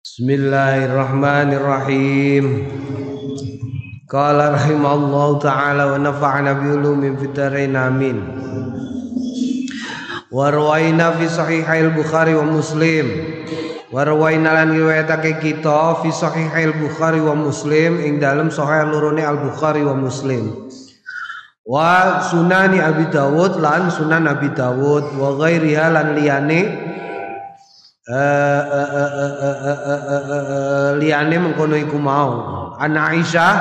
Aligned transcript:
Bismillahirrahmanirrahim. 0.00 2.44
Qala 4.08 4.56
rahimallahu 4.56 5.44
taala 5.44 5.92
wa 5.92 6.00
nafa'ana 6.00 6.56
bi 6.56 6.72
ulumin 6.72 7.20
fid 7.20 7.36
amin. 7.36 8.16
Wa 10.32 10.48
rawaina 10.48 11.20
fi 11.20 11.28
sahihail 11.28 11.92
Bukhari 11.92 12.32
wa 12.32 12.48
Muslim. 12.48 13.12
Wa 13.92 14.08
rawaina 14.08 14.64
lan 14.64 14.72
riwayatake 14.72 15.36
kita 15.36 16.00
fi 16.00 16.08
sahihail 16.08 16.80
Bukhari 16.80 17.20
wa 17.20 17.36
Muslim 17.36 18.00
ing 18.00 18.24
dalem 18.24 18.48
sahih 18.48 18.88
lurune 18.88 19.20
Al 19.20 19.36
Bukhari 19.36 19.84
wa 19.84 19.92
Muslim. 19.92 20.64
Wa 21.68 22.24
sunani 22.24 22.80
Abi 22.80 23.04
Dawud 23.12 23.60
lan 23.60 23.92
sunan 23.92 24.32
Abi 24.32 24.48
Dawud 24.56 25.12
wa 25.20 25.36
ghairiha 25.36 25.92
lan 25.92 26.16
liyane 26.16 26.88
liyane 30.98 31.36
mengkono 31.38 31.78
iku 31.78 31.94
mau 31.94 32.74
an 32.74 32.98
Aisyah 32.98 33.54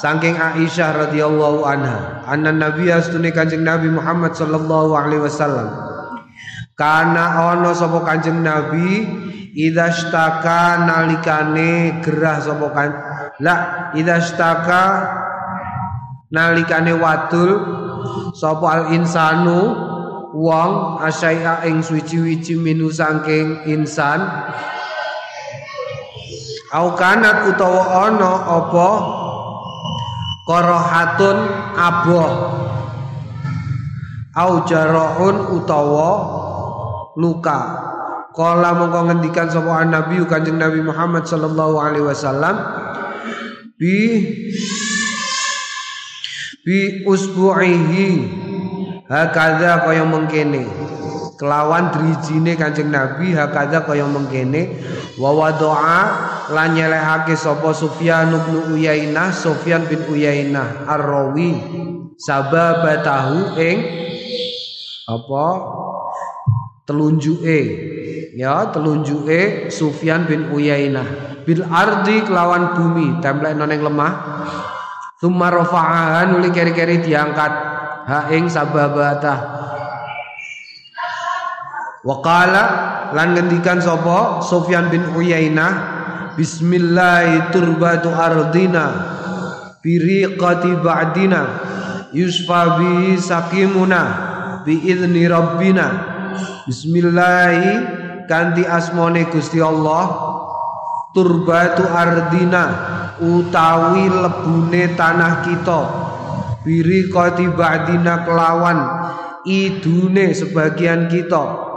saking 0.00 0.40
Aisyah 0.40 1.08
radhiyallahu 1.08 1.60
anha 1.68 2.24
anna 2.24 2.56
nabi 2.56 2.88
astune 2.88 3.28
kanjeng 3.36 3.68
Nabi 3.68 3.92
Muhammad 3.92 4.32
sallallahu 4.32 4.96
alaihi 4.96 5.20
wasallam 5.28 5.68
kana 6.72 7.52
ana 7.52 7.76
sapa 7.76 8.00
kanjeng 8.08 8.40
Nabi 8.40 9.04
idza 9.52 9.92
staka 9.92 10.88
nalikane 10.88 12.00
gerah 12.00 12.40
sapa 12.40 12.66
kan 12.72 12.90
la 13.44 13.56
idza 13.92 14.24
staka 14.24 14.84
nalikane 16.32 16.96
wadul 16.96 17.60
sapa 18.32 18.66
al 18.72 18.84
insanu 18.96 19.91
wong 20.32 20.98
asyai'a 21.04 21.68
ing 21.68 21.84
suci-wici 21.84 22.56
minu 22.56 22.88
saking 22.88 23.68
insan. 23.68 24.24
Au 26.72 26.96
kanat 26.96 27.52
utawa 27.52 28.08
ana 28.08 28.32
apa? 28.48 28.90
Karahatun 30.48 31.38
aboh. 31.76 32.32
Au 34.32 34.52
jarahun 34.64 35.52
utawa 35.52 36.10
luka. 37.20 37.60
Kala 38.32 38.72
mongko 38.72 39.12
ngendikan 39.12 39.52
sapa 39.52 39.84
Nabi 39.84 40.24
Kanjeng 40.24 40.56
Nabi 40.56 40.80
Muhammad 40.80 41.28
sallallahu 41.28 41.76
alaihi 41.76 42.08
wasallam. 42.08 42.56
Bi 43.76 44.24
bi 46.64 47.04
usbu'ihi 47.04 48.08
hakadha 49.12 49.84
kaya 49.84 50.08
mengkene. 50.08 50.64
Kelawan 51.36 51.92
drijine 51.92 52.56
Kanjeng 52.56 52.88
Nabi 52.88 53.36
hakadha 53.36 53.84
kaya 53.84 54.08
mengkene. 54.08 54.80
Wa 55.20 55.36
wadaa 55.36 56.00
lan 56.48 56.72
nyelehake 56.72 57.36
sapa 57.36 57.76
Sufyan 57.76 58.32
bin 58.32 58.72
Uyainah 58.72 59.28
Sufyan 59.36 59.84
bin 59.84 60.00
Uyainah 60.08 60.88
Ar-Rawi. 60.88 61.60
Sababatahu 62.16 63.60
ing 63.60 63.78
apa? 65.04 65.46
Telunjuke. 66.88 67.60
Ya 68.32 68.72
telunjuke 68.72 69.68
Sufyan 69.68 70.24
bin 70.24 70.48
Uyainah. 70.48 71.36
Bil 71.42 71.66
ardi 71.68 72.22
kelawan 72.22 72.72
bumi 72.78 73.20
templek 73.20 73.58
noneng 73.58 73.82
lemah. 73.82 74.12
Summa 75.18 75.50
rafa'aha 75.50 76.30
nuli 76.30 76.50
keri-keri 76.54 77.02
diangkat 77.02 77.71
ha 78.06 78.30
ing 78.34 78.50
sababatah. 78.50 79.38
Wa 82.02 82.16
qala 82.18 82.64
lan 83.14 83.38
ngendikan 83.38 83.78
sapa? 83.78 84.42
Sufyan 84.42 84.90
bin 84.90 85.06
Uyainah 85.14 86.02
Bismillah 86.32 87.52
turbatu 87.52 88.08
ardina 88.08 88.88
biriqati 89.84 90.80
ba'dina 90.80 91.44
yusfa 92.16 92.80
bi 92.80 93.20
sakimuna 93.20 94.02
bi 94.64 94.80
idzni 94.80 95.28
rabbina. 95.28 95.86
Bismillah 96.64 97.52
kanthi 98.24 98.64
asmone 98.64 99.28
Gusti 99.28 99.60
Allah 99.60 100.08
turbatu 101.12 101.84
ardina 101.84 102.64
utawi 103.20 104.08
lebune 104.08 104.96
tanah 104.96 105.44
kita 105.44 105.80
biri 106.62 107.10
koti 107.10 107.50
ba'dina 107.50 108.22
kelawan 108.22 108.78
idune 109.46 110.30
sebagian 110.32 111.10
kita. 111.10 111.70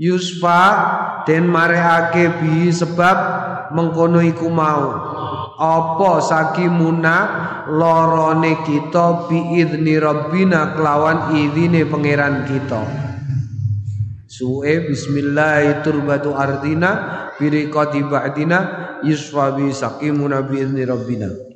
Yusfa 0.00 0.60
den 1.28 1.48
mareake 1.48 2.40
bi 2.40 2.72
sebab 2.72 3.16
mengkono 3.76 4.24
iku 4.24 4.48
mau. 4.48 4.84
Apa 5.60 6.24
sakimuna 6.24 7.16
lorone 7.68 8.64
kita 8.64 9.28
bi 9.28 9.60
idni 9.60 10.00
rabbina 10.00 10.72
kelawan 10.72 11.36
idine 11.36 11.84
pangeran 11.84 12.48
kita? 12.48 12.80
Suwe 14.24 14.88
bismillah 14.88 15.84
turbatu 15.84 16.32
ardina 16.32 16.90
biriqati 17.36 18.00
ba'dina 18.08 18.58
yusfa 19.04 19.52
bi 19.52 19.68
saqimuna 19.68 20.48
bi 20.48 20.64
idzni 20.64 20.88
rabbina 20.88 21.49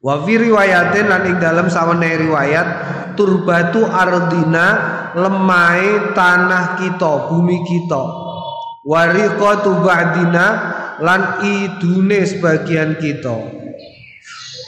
wa 0.00 0.14
fi 0.24 0.32
riwayatin 0.36 1.06
lan 1.08 1.22
ing 1.28 1.36
dalam 1.40 1.66
sawane 1.68 2.16
riwayat 2.20 2.68
turbatu 3.16 3.88
ardina 3.88 4.66
lemai 5.16 6.12
tanah 6.12 6.76
kita 6.78 7.32
bumi 7.32 7.64
kita. 7.64 8.04
Wariqatu 8.86 9.82
ba'dina 9.82 10.46
lan 11.02 11.42
idune 11.42 12.22
sebagian 12.22 12.94
kita. 13.02 13.34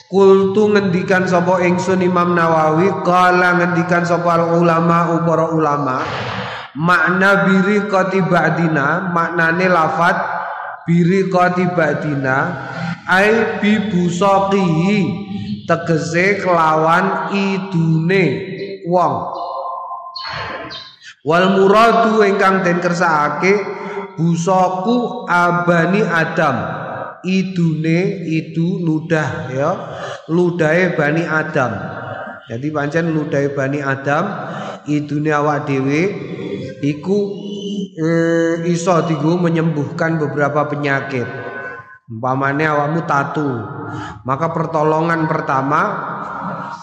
Kultu 0.08 0.72
ngendikan 0.72 1.28
sapa 1.28 1.60
ingsun 1.62 2.00
Imam 2.00 2.32
Nawawi 2.32 3.04
kala 3.04 3.60
ngendikan 3.60 4.02
sapa 4.08 4.56
ulama 4.56 5.20
para 5.22 5.52
ulama 5.52 6.00
makna 6.78 7.44
biri 7.44 7.84
koti 7.90 8.24
ba'dina 8.24 9.12
maknane 9.12 9.68
lafat 9.68 10.16
biri 10.88 11.28
koti 11.28 11.68
ba'dina 11.76 12.38
ai 13.04 13.60
bibusoqihi 13.60 15.00
tegese 15.68 16.40
kelawan 16.40 17.28
idune 17.36 18.24
wong. 18.88 19.14
Wal 21.28 21.60
muradu 21.60 22.24
ingkang 22.24 22.64
den 22.64 22.80
kersakake 22.80 23.52
busoku 24.16 25.28
abani 25.28 26.00
adam. 26.00 26.56
Idune 27.20 28.24
idu 28.24 28.80
ludah 28.80 29.52
ya. 29.52 29.70
Ludahe 30.32 30.96
bani 30.96 31.28
adam. 31.28 31.76
Jadi 32.48 32.72
pancen 32.72 33.12
ludahe 33.12 33.52
bani 33.52 33.84
adam 33.84 34.24
idune 34.88 35.28
awak 35.28 35.68
dhewe 35.68 36.02
iku 36.80 37.18
eh, 37.98 38.62
iso 38.70 38.94
menyembuhkan 39.42 40.22
beberapa 40.22 40.70
penyakit. 40.70 41.26
Umpamane 42.08 42.64
awakmu 42.64 43.04
tatu, 43.04 43.48
maka 44.24 44.48
pertolongan 44.48 45.28
pertama 45.28 45.80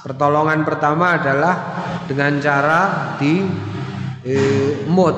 pertolongan 0.05 0.61
pertama 0.61 1.17
adalah 1.17 1.55
dengan 2.05 2.37
cara 2.37 2.81
di 3.17 3.41
eh, 4.21 4.85
mut. 4.85 5.17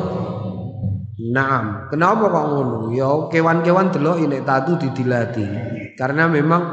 Naam, 1.28 1.91
kenapa 1.91 2.31
kok 2.31 2.46
ngono? 2.56 2.80
Ya 2.96 3.09
kewan-kewan 3.28 3.91
delok 3.91 4.24
ini 4.24 4.40
tatu 4.47 4.80
didilati. 4.80 5.44
Karena 6.00 6.30
memang 6.31 6.63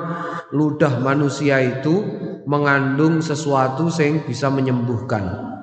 ludah 0.54 1.02
manusia 1.02 1.58
itu 1.58 2.06
mengandung 2.46 3.18
sesuatu 3.18 3.90
yang 3.98 4.22
bisa 4.22 4.52
menyembuhkan. 4.54 5.53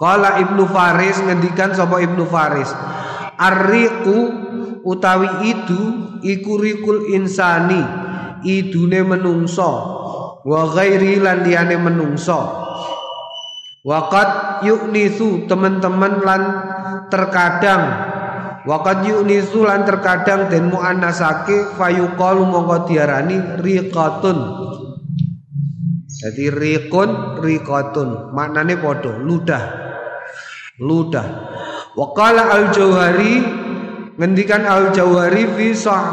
Kala 0.00 0.40
Ibnu 0.40 0.64
Faris 0.72 1.20
ngendikan 1.20 1.76
sapa 1.76 2.00
Ibnu 2.00 2.24
Faris, 2.24 2.72
"Arriqu 3.36 4.18
utawi 4.80 5.52
itu 5.52 5.80
iku 6.24 6.56
rikul 6.56 7.12
insani, 7.12 7.84
idune 8.40 9.04
menungso, 9.04 9.68
wa 10.40 10.60
ghairi 10.72 11.20
lan 11.20 11.44
liyane 11.44 11.76
menungso." 11.76 12.40
Waqat 13.80 14.60
yuknisu 14.64 15.48
teman-teman 15.48 16.20
lan 16.20 16.42
terkadang. 17.12 17.84
Waqat 18.68 19.08
yuknisu 19.08 19.64
lan 19.68 19.88
terkadang 19.88 20.52
den 20.52 20.68
muannasake 20.68 21.76
fayuqalu 21.80 22.44
mongko 22.44 22.88
diarani 22.88 23.40
riqatun. 23.60 24.36
Jadi 26.08 26.44
riqun 26.52 27.40
riqatun. 27.40 28.36
Maknane 28.36 28.76
padha 28.76 29.16
ludah 29.16 29.89
ludah. 30.80 31.28
Waqala 31.94 32.48
al-Jauhari 32.48 33.44
ngendikan 34.16 34.64
al-Jauhari 34.64 35.44
fi 35.54 35.66
sah 35.76 36.06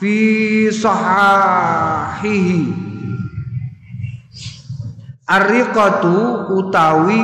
fi 0.00 0.16
sahihi. 0.72 2.60
Ar-riqatu 5.28 6.16
utawi 6.56 7.20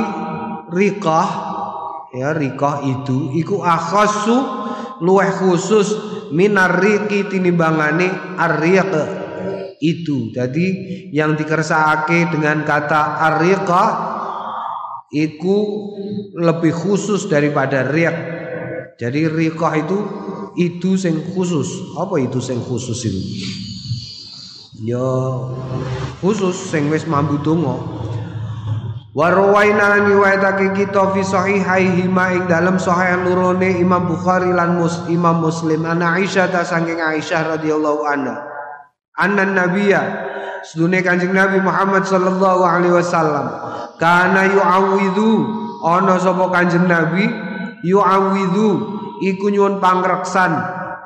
riqah 0.71 1.29
ya 2.15 2.33
riqah 2.33 2.81
itu 2.85 3.37
iku 3.37 3.61
akhassu 3.61 4.37
luweh 5.03 5.29
khusus 5.29 5.93
minariki 6.33 7.25
tinimbangane 7.29 8.37
ariq 8.37 8.93
itu. 9.79 10.33
Jadi 10.33 10.65
yang 11.13 11.37
dikersakake 11.37 12.33
dengan 12.33 12.65
kata 12.65 13.17
ariqa 13.29 13.85
iku 15.13 15.57
lebih 16.37 16.73
khusus 16.73 17.25
daripada 17.29 17.85
riq. 17.89 18.15
Jadi 18.99 19.31
riqah 19.31 19.73
itu 19.79 19.97
itu 20.59 20.99
sing 20.99 21.21
khusus. 21.33 21.95
Apa 21.95 22.19
itu 22.19 22.43
sing 22.43 22.59
khusus 22.61 22.99
itu? 23.07 23.21
Ya 24.79 25.09
khusus 26.23 26.55
sing 26.71 26.87
wis 26.91 27.07
mambu 27.07 27.39
donga. 27.41 27.79
Warwaina 29.09 30.05
riwayatake 30.05 30.77
kita 30.77 31.11
fi 31.17 31.21
sahihaihi 31.25 32.05
ma 32.05 32.29
ing 32.29 32.45
dalam 32.45 32.77
sahih 32.77 33.25
lurone 33.25 33.81
Imam 33.81 34.05
Bukhari 34.05 34.53
lan 34.53 34.77
Imam 35.09 35.41
Muslim 35.41 35.81
ana 35.83 36.15
Aisyah 36.21 36.47
ta 36.53 36.61
saking 36.61 37.01
Aisyah 37.01 37.57
radhiyallahu 37.57 38.05
anha. 38.05 38.48
Anna 39.19 39.43
nabiyya 39.43 40.01
sedune 40.63 41.03
Kanjeng 41.03 41.35
Nabi 41.35 41.59
Muhammad 41.59 42.07
sallallahu 42.07 42.63
alaihi 42.63 42.95
wasallam 42.95 43.51
kana 43.99 44.47
yu'awidhu 44.47 45.31
ana 45.83 46.15
sapa 46.15 46.47
Kanjeng 46.55 46.87
Nabi 46.87 47.27
yu'awidhu 47.83 48.69
iku 49.19 49.51
nyuwun 49.51 49.83
pangreksan 49.83 50.55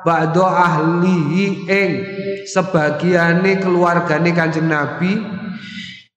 ba'da 0.06 0.46
ahlihi 0.46 1.66
ing 1.66 1.90
sebagiane 2.46 3.58
keluargane 3.58 4.30
Kanjeng 4.30 4.70
Nabi 4.70 5.18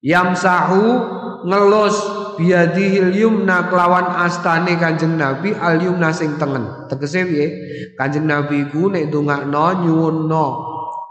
yamsahu 0.06 1.18
ngelus 1.48 1.98
biadihil 2.38 3.10
yumna 3.14 3.74
kelawan 3.74 4.06
astane 4.22 4.78
Kanjeng 4.78 5.18
Nabi 5.18 5.58
al 5.58 5.82
yumna 5.82 6.14
sing 6.14 6.38
tengen. 6.38 6.86
Tegese 6.86 7.26
piye? 7.26 7.48
Kanjeng 7.98 8.30
Nabi 8.30 8.70
ku 8.70 8.94
nek 8.94 9.10
ndongakno 9.10 9.82
nyuwunno 9.82 10.46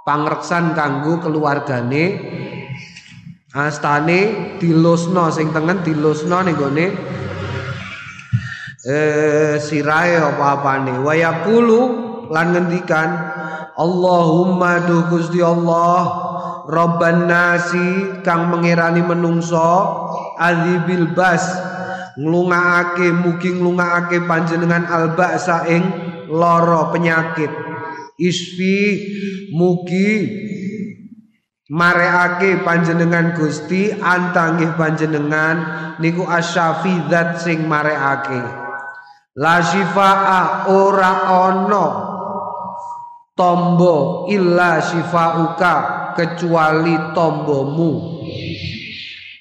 pangreksan 0.06 0.78
kanggo 0.78 1.18
keluargane. 1.18 2.04
Astane 3.56 4.18
dilusno 4.62 5.32
sing 5.32 5.50
tengen 5.50 5.82
dilusno 5.82 6.44
ning 6.44 6.54
gone 6.54 6.86
eh 8.86 9.58
sirahe 9.58 10.22
apa-apane. 10.22 11.02
Wa 11.02 11.10
yaqulu 11.16 11.80
lan 12.30 12.54
ngendikan 12.54 13.10
Allahumma 13.76 14.88
du 14.88 15.04
Gusti 15.12 15.44
Allah 15.44 16.24
Robban 16.66 17.28
nasi 17.30 18.18
kang 18.26 18.50
mengirani 18.50 18.98
menungso 18.98 19.70
adzibil 20.34 21.14
bas 21.14 21.44
nglungaake 22.18 23.12
mugi 23.14 23.54
nglungaake 23.54 24.26
panjenengan 24.26 24.88
alba 24.90 25.38
ing 25.70 25.84
loro 26.26 26.90
penyakit 26.90 27.75
isfi 28.20 28.78
mugi 29.52 30.12
mareake 31.72 32.64
panjenengan 32.64 33.36
Gusti 33.36 33.92
antangih 33.92 34.72
panjenengan 34.76 35.56
niku 36.02 36.24
asyafi 36.24 37.08
zat 37.12 37.40
sing 37.40 37.64
mareake 37.64 38.40
la 39.36 39.60
syifaa 39.60 40.68
ora 40.72 41.12
ono 41.48 41.86
tombo 43.36 44.24
illa 44.32 44.80
syifauka 44.80 45.74
kecuali 46.16 47.12
tombomu. 47.12 48.16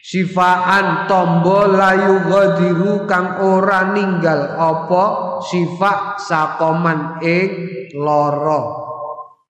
Sifaan 0.06 1.10
tombo 1.10 1.66
layu 1.66 2.30
gadiru 2.30 3.10
kang 3.10 3.42
ora 3.42 3.90
ninggal 3.90 4.54
apa 4.54 5.06
sifa 5.42 6.14
sakoman 6.22 7.18
ing 7.26 7.50
loro. 7.96 8.62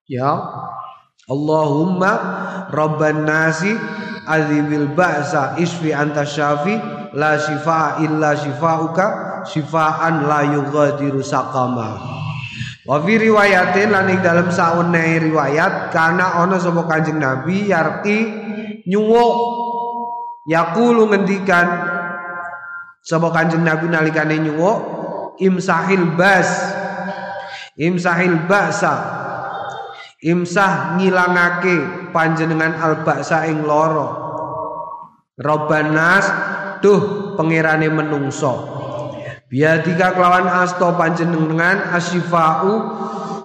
Ya. 0.06 0.38
Allahumma 1.26 2.12
rabban 2.70 3.26
nasi 3.26 3.74
azibil 4.30 4.94
ba'sa 4.94 5.58
isfi 5.58 5.90
anta 5.90 6.22
syafi 6.22 6.78
la 7.18 7.42
shifa 7.42 7.98
illa 8.06 8.38
shifauka 8.38 9.42
shifaan 9.50 10.30
la 10.30 10.46
yughadiru 10.46 11.26
saqama. 11.26 11.98
Wa 12.86 13.02
fi 13.02 13.18
riwayatin 13.18 13.90
lan 13.90 14.06
ing 14.14 14.22
dalem 14.22 14.54
saune 14.54 15.18
riwayat 15.18 15.90
kana 15.90 16.46
ana 16.46 16.62
sapa 16.62 16.86
Kanjeng 16.86 17.18
Nabi 17.18 17.74
yarti 17.74 18.18
nyuwuk. 18.86 19.36
Yaqulu 20.46 21.10
ngendikan 21.10 21.66
sapa 23.02 23.34
Kanjeng 23.34 23.66
Nabi 23.66 23.90
nalikane 23.90 24.38
nyuwuk 24.46 24.78
imsahil 25.42 26.14
bas 26.14 26.75
imsahil 27.80 28.48
ba'sa. 28.48 29.24
Imsah 30.26 30.98
ngilangake 30.98 32.10
panjenengan 32.10 32.74
al 32.80 33.06
ba'sa 33.06 33.46
ing 33.46 33.62
loro. 33.62 34.26
Robbanas 35.36 36.26
duh 36.80 37.36
pangerane 37.36 37.92
menungso. 37.92 38.74
Biadika 39.46 40.18
kelawan 40.18 40.50
asto 40.50 40.96
panjenengan 40.98 41.94
asifau 41.94 42.72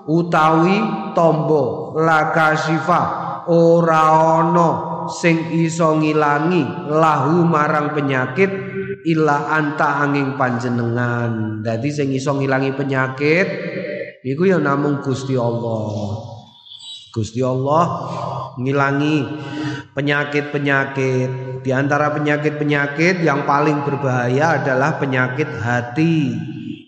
utawi 0.09 0.81
tombo. 1.13 1.93
Laka 1.99 2.55
sifa 2.57 3.03
ora 3.51 4.07
sing 5.11 5.51
iso 5.59 5.99
ngilangi 5.99 6.89
lahu 6.89 7.43
marang 7.43 7.93
penyakit 7.93 8.49
illa 9.05 9.51
anta 9.51 10.07
angin 10.07 10.39
panjenengan. 10.39 11.61
Dadi 11.61 11.91
sing 11.91 12.15
iso 12.15 12.39
ngilangi 12.39 12.73
penyakit 12.79 13.47
iku 14.25 14.49
ya 14.49 14.59
namung 14.61 15.01
Gusti 15.01 15.37
Allah. 15.37 16.21
Gusti 17.11 17.43
Allah 17.43 17.85
ngilangi 18.57 19.27
penyakit-penyakit. 19.99 21.31
Di 21.61 21.71
antara 21.75 22.15
penyakit-penyakit 22.15 23.21
yang 23.21 23.45
paling 23.45 23.85
berbahaya 23.85 24.63
adalah 24.63 24.97
penyakit 24.97 25.51
hati. 25.61 26.33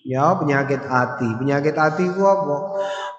Ya, 0.03 0.35
penyakit 0.35 0.83
hati. 0.87 1.29
Penyakit 1.39 1.75
hati 1.75 2.05
itu 2.07 2.23
apa? 2.23 2.57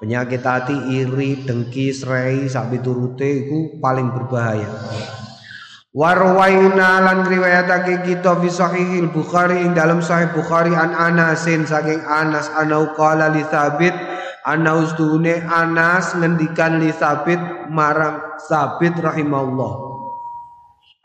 Penyakit 0.03 0.41
hati 0.43 0.75
iri, 0.91 1.43
dengki, 1.43 1.95
serai, 1.95 2.47
sabi 2.47 2.79
turute 2.83 3.47
itu 3.47 3.79
paling 3.79 4.11
berbahaya. 4.11 4.67
Warwaina 5.93 7.05
lan 7.05 7.29
riwayatake 7.29 8.01
kita 8.01 8.41
fi 8.41 8.49
sahihil 8.49 9.13
Bukhari 9.13 9.61
ing 9.61 9.77
dalam 9.77 10.01
sahih 10.01 10.33
Bukhari 10.33 10.73
an 10.73 10.89
Anasin 10.89 11.69
saking 11.69 12.01
Anas 12.09 12.49
anau 12.57 12.97
qala 12.97 13.29
li 13.29 13.45
Thabit 13.45 13.93
ana 14.41 14.73
ustune 14.73 15.45
Anas 15.45 16.17
ngendikan 16.17 16.81
li 16.81 16.89
Sabit 16.89 17.37
marang 17.69 18.41
Sabit 18.41 18.97
rahimahullah. 18.97 19.73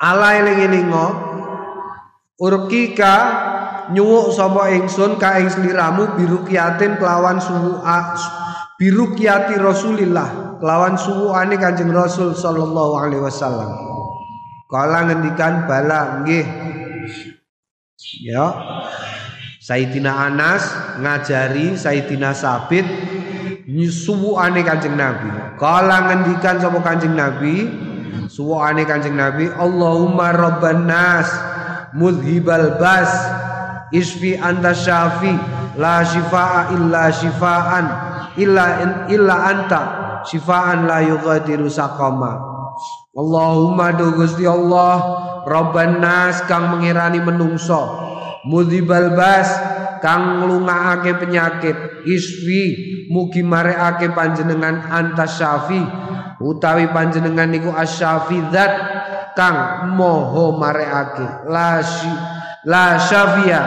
Ala 0.00 0.40
eling-elingo 0.40 1.06
urkika 2.40 3.14
nyuwuk 3.92 4.32
sapa 4.32 4.72
ingsun 4.72 5.20
ka 5.20 5.36
ing 5.36 5.52
sliramu 5.52 6.16
birukiatin 6.16 6.96
kelawan 6.96 7.36
suwu 7.36 7.84
birukiati 8.80 9.60
Rasulillah 9.60 10.56
kelawan 10.64 10.96
suwuane 10.96 11.60
Kanjeng 11.60 11.92
Rasul 11.92 12.32
sallallahu 12.32 13.04
alaihi 13.04 13.20
wasallam 13.20 13.87
kala 14.68 15.08
ngendikan 15.08 15.64
bala 15.64 16.22
nggih 16.22 16.44
ya 18.22 18.46
Sayyidina 19.58 20.12
Anas 20.32 20.64
ngajari 21.02 21.76
Sayyidina 21.76 22.32
Sabit 22.32 22.86
ane 23.68 24.60
Kanjeng 24.64 24.96
Nabi. 24.96 25.28
Kala 25.60 26.08
ngendikan 26.08 26.56
sapa 26.56 26.80
Kanjeng 26.80 27.12
Nabi, 27.12 27.68
ane 28.64 28.82
Kanjeng 28.88 29.16
Nabi, 29.18 29.52
Allahumma 29.52 30.32
rabban 30.32 30.88
nas 30.88 31.28
mudhibal 31.92 32.80
bas 32.80 33.12
isfi 33.92 34.40
anta 34.40 34.72
syafi 34.72 35.36
la 35.76 36.00
shifaa 36.00 36.72
illa 36.72 37.12
shifaan 37.12 37.86
illa 38.40 38.64
illa 39.12 39.36
anta 39.52 39.80
shifaan 40.24 40.88
la 40.88 41.04
yughadiru 41.04 41.68
saqama. 41.68 42.57
Allahumma 43.16 43.96
do 43.98 44.14
Gusti 44.14 44.46
Allah 44.46 44.94
rabban 45.48 45.98
nas 45.98 46.44
kang 46.46 46.70
mengirani 46.76 47.18
menungso. 47.18 48.06
Mudhibal 48.46 49.18
bas 49.18 49.48
kang 49.98 50.44
nglungaake 50.44 51.18
penyakit. 51.18 52.06
Iswi 52.06 52.62
mugi 53.10 53.42
mareake 53.42 54.14
panjenengan 54.14 54.86
antas 54.88 55.40
syafi. 55.40 55.82
Utawi 56.38 56.86
panjenengan 56.94 57.50
niku 57.50 57.74
asyafi 57.74 58.38
zat 58.54 58.72
kang 59.34 59.90
moho 59.98 60.54
mareake 60.54 61.50
la 61.50 61.82
si, 61.82 62.10
la 62.62 62.94
syafia. 63.02 63.62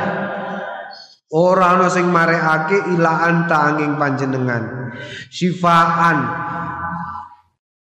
Ora 1.31 1.79
ana 1.79 1.87
sing 1.91 2.07
mareake 2.07 2.95
ila 2.95 3.27
anta 3.27 3.75
angin 3.75 3.99
panjenengan. 3.99 4.95
Sifaan 5.31 6.17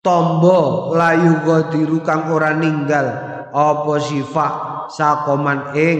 tombo 0.05 0.93
layu 0.93 1.41
godiru 1.41 2.05
kang 2.05 2.29
ora 2.29 2.53
ninggal 2.53 3.09
apa 3.49 3.93
sifat 3.97 4.53
sakoman 4.93 5.73
ing 5.73 5.99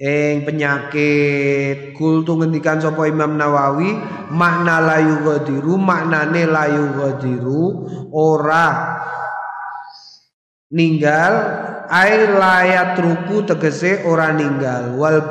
ing 0.00 0.46
penyakit? 0.46 1.92
Kultu 1.98 2.38
ngendikan 2.40 2.78
sapa 2.80 3.04
Imam 3.10 3.36
Nawawi 3.36 3.98
makna 4.32 4.80
layu 4.80 5.20
gadiru 5.26 5.76
maknane 5.76 6.48
layu 6.48 6.94
gadiru 6.96 7.84
ora 8.14 8.96
ninggal 10.72 11.32
air 11.90 12.38
layat 12.38 12.96
ruku 12.96 13.44
tegese 13.44 14.06
ora 14.08 14.32
ninggal. 14.32 14.96
Wal 14.96 15.28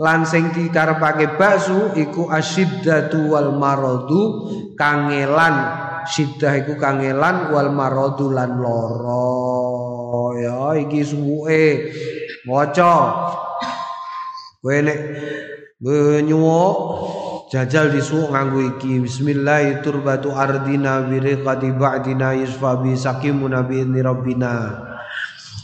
lan 0.00 0.24
sing 0.24 0.48
dikarepake 0.56 1.36
baksu 1.36 1.92
iku 1.92 2.32
asyiddatu 2.32 3.36
wal 3.36 3.52
maradu 3.52 4.48
kangelan 4.80 5.91
siddah 6.06 6.62
iku 6.62 6.78
kangelan 6.78 7.50
wal 7.50 7.70
maradu 7.72 8.30
lan 8.30 8.60
loro 8.60 10.36
ya 10.38 10.76
iki 10.78 11.02
suwuke. 11.02 11.64
Maca. 12.46 12.94
Kowe 14.62 14.78
nek 14.82 14.98
nyuwuk 16.26 16.76
jajal 17.50 17.90
disuwuk 17.90 18.30
nganggo 18.30 18.60
iki. 18.76 19.02
Bismillah 19.02 19.82
turbatu 19.82 20.30
ardina 20.30 21.02
bi 21.06 21.18
riqati 21.18 21.74
ba'dina 21.74 22.34
yusfa 22.38 22.78
bi 22.82 22.94
sakimuna 22.94 23.66
bi 23.66 23.82
rabbina 23.82 24.91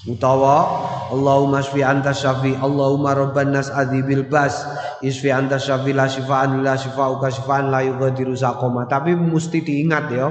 utawa 0.06 0.86
Allahumma 1.10 1.64
shfi 1.64 1.82
anta 1.82 2.12
syafi 2.14 2.54
Allahumma 2.54 3.16
rabban 3.16 3.50
nas 3.56 3.72
adzibil 3.72 4.28
bas 4.28 4.62
isfi 5.02 5.32
anta 5.32 5.56
syafi 5.56 5.96
la 5.96 6.06
syifaan 6.06 6.60
la 6.62 6.76
syifauka 6.78 7.32
syifaan 7.32 7.72
la 7.72 7.82
yughadiru 7.82 8.36
saqoma. 8.36 8.86
Tapi 8.86 9.16
mesti 9.16 9.64
diingat 9.64 10.04
ya 10.12 10.28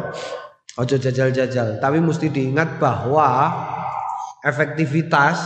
ojo 0.77 0.95
jajal-jajal. 0.95 1.81
Tapi 1.81 1.97
mesti 1.99 2.29
diingat 2.31 2.77
bahwa 2.77 3.27
efektivitas 4.45 5.41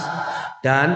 dan 0.62 0.94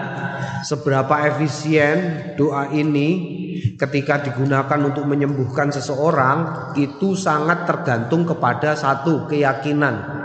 seberapa 0.62 1.26
efisien 1.26 2.30
doa 2.38 2.70
ini 2.70 3.34
ketika 3.74 4.22
digunakan 4.22 4.78
untuk 4.84 5.08
menyembuhkan 5.10 5.74
seseorang 5.74 6.70
itu 6.78 7.18
sangat 7.18 7.66
tergantung 7.66 8.22
kepada 8.22 8.78
satu 8.78 9.26
keyakinan. 9.26 10.22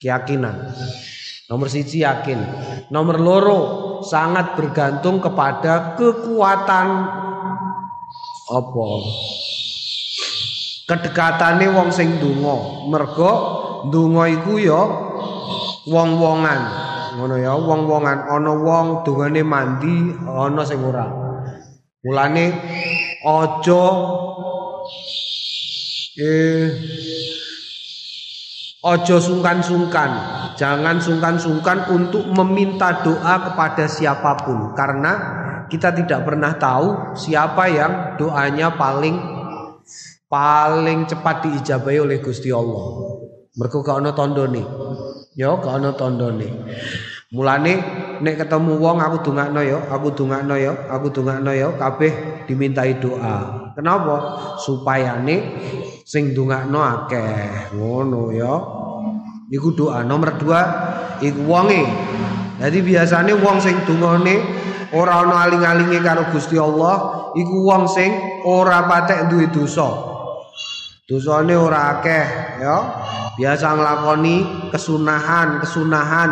Keyakinan 0.00 0.56
Nomor 1.50 1.66
siji 1.66 2.06
yakin. 2.06 2.38
Nomor 2.94 3.18
loro 3.18 3.60
sangat 4.06 4.54
bergantung 4.54 5.18
kepada 5.18 5.98
kekuatan 5.98 6.86
apa? 8.46 8.86
Kedekatane 10.86 11.66
wong 11.74 11.90
sing 11.90 12.22
donga. 12.22 12.86
Mergo 12.86 13.32
donga 13.90 14.30
iku 14.30 14.62
ya 14.62 14.82
wong-wongan. 15.90 16.60
Ngono 17.18 17.34
ya, 17.34 17.58
wong-wongan. 17.58 18.30
Ana 18.30 18.54
wong 18.54 19.02
dongane 19.02 19.42
mandi, 19.42 20.14
ana 20.22 20.62
sing 20.62 20.78
ora. 20.86 21.10
Mulane 22.06 22.46
aja 23.26 23.84
eh 26.16 26.66
Ojo 28.80 29.20
sungkan-sungkan, 29.20 30.08
jangan 30.56 30.96
sungkan-sungkan 30.96 31.92
untuk 31.92 32.24
meminta 32.32 33.04
doa 33.04 33.52
kepada 33.52 33.84
siapa 33.84 34.40
pun 34.40 34.72
karena 34.72 35.12
kita 35.68 35.92
tidak 35.92 36.24
pernah 36.24 36.56
tahu 36.56 37.12
siapa 37.12 37.68
yang 37.68 38.16
doanya 38.16 38.72
paling 38.80 39.20
paling 40.32 41.04
cepat 41.04 41.44
diijabahi 41.44 41.98
oleh 42.00 42.24
Gusti 42.24 42.48
Allah. 42.48 43.20
Mergo 43.60 43.84
gak 43.84 44.00
ana 44.00 44.16
tandane. 44.16 44.64
Ya, 45.36 45.52
gak 45.60 45.76
ana 45.76 45.92
tandane. 45.92 46.48
Mulane 47.36 47.74
nek 48.24 48.40
ketemu 48.40 48.80
wong 48.80 48.96
aku 48.96 49.28
dongakno 49.28 49.60
ya, 49.60 49.76
aku 49.92 50.08
dongakno 50.16 50.56
ya, 50.56 50.72
aku 50.88 51.12
dongakno 51.12 51.52
ya, 51.52 51.68
kabeh 51.76 52.12
dimintai 52.48 52.96
doa. 52.96 53.68
Kenapa? 53.76 54.16
Supayane 54.56 55.36
sing 56.10 56.34
ndongakno 56.34 56.82
akeh 56.82 57.70
ngono 57.78 58.34
ya. 58.34 58.54
Iku 59.46 59.78
doa 59.78 60.02
nomor 60.02 60.34
dua 60.42 60.60
iku 61.22 61.46
wonge. 61.46 61.86
Jadi 62.58 62.78
biasanya 62.82 63.38
wong 63.38 63.62
sing 63.62 63.78
dungane 63.86 64.42
ora 64.90 65.22
ana 65.22 65.46
aling-alinge 65.46 66.02
karo 66.02 66.26
Gusti 66.34 66.58
Allah 66.58 67.30
iku 67.38 67.56
wong 67.62 67.86
sing 67.86 68.10
ora 68.42 68.90
patek 68.90 69.30
duwe 69.30 69.46
dosa. 69.54 69.86
Dosane 71.06 71.54
ora 71.54 71.98
akeh 71.98 72.26
ya. 72.58 72.76
Biasa 73.38 73.78
nglakoni 73.78 74.68
kesunahan 74.74 75.62
kesunahan 75.62 76.30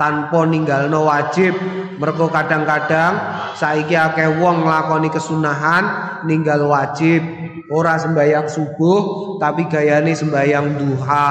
tanpa 0.00 0.48
ninggalno 0.48 1.04
wajib 1.04 1.52
mergo 1.98 2.30
kadang-kadang 2.30 3.18
saiki 3.58 3.98
akeh 3.98 4.38
wong 4.38 4.64
nglakoni 4.64 5.10
kesunahan 5.10 5.84
ninggal 6.24 6.70
wajib 6.70 7.20
ora 7.68 7.98
sembayang 7.98 8.46
subuh 8.48 9.36
tapi 9.42 9.66
gayane 9.66 10.14
sembayang 10.14 10.66
duha 10.78 11.30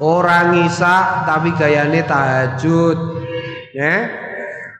ora 0.00 0.54
ngisa 0.54 1.26
tapi 1.28 1.52
gayane 1.58 2.00
tahajud 2.06 2.98
ya 3.74 4.24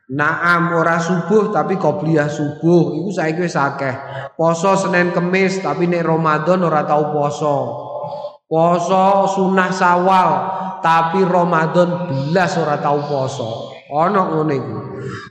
Naam 0.05 0.77
ora 0.77 1.01
subuh 1.01 1.49
tapi 1.49 1.75
qobliyah 1.81 2.29
subuh 2.29 2.93
iku 2.93 3.11
saiki 3.11 3.49
wis 3.49 3.57
akeh. 3.57 3.97
Poso 4.37 4.77
Senin 4.79 5.17
Kemis 5.17 5.65
tapi 5.65 5.89
nek 5.89 6.05
Ramadan 6.05 6.61
ora 6.63 6.85
tau 6.85 7.11
poso. 7.11 7.57
Poso 8.45 9.27
sunah 9.33 9.73
Sawal 9.73 10.31
tapi 10.85 11.25
Ramadan 11.25 12.07
belas 12.07 12.53
ora 12.61 12.77
tau 12.79 13.01
poso. 13.09 13.74
Ana 13.93 14.21
ngono 14.25 14.53
iku. 14.53 14.79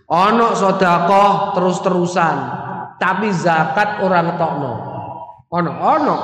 Ana 0.09 0.53
sedekah 0.53 1.57
terus-terusan 1.57 2.37
tapi 3.01 3.33
zakat 3.33 4.03
ora 4.05 4.21
ngetokno. 4.21 4.73
ono 5.53 5.71
ono 5.77 6.17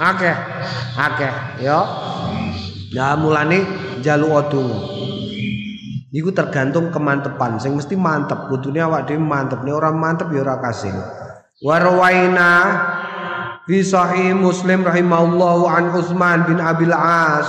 akeh 0.00 0.36
akeh 0.96 1.34
ya. 1.60 1.80
Nah 2.90 3.14
mulane 3.14 3.62
jalu 4.00 4.32
odonga 4.32 4.80
Iku 6.10 6.34
tergantung 6.34 6.90
kemantepan. 6.90 7.62
Sing 7.62 7.78
mesti 7.78 7.94
mantep 7.94 8.50
kudune 8.50 8.82
awak 8.82 9.06
dhewe 9.06 9.22
mantep. 9.22 9.62
Nek 9.62 9.78
ora 9.78 9.94
mantep 9.94 10.34
ya 10.34 10.42
ora 10.42 10.58
kasil. 10.58 10.90
Warwaina 11.62 12.50
fi 13.62 13.78
muslim 14.34 14.82
rahimahullahu 14.82 15.70
an 15.70 15.94
Utsman 15.94 16.50
bin 16.50 16.58
Abil 16.58 16.90
As 16.90 17.46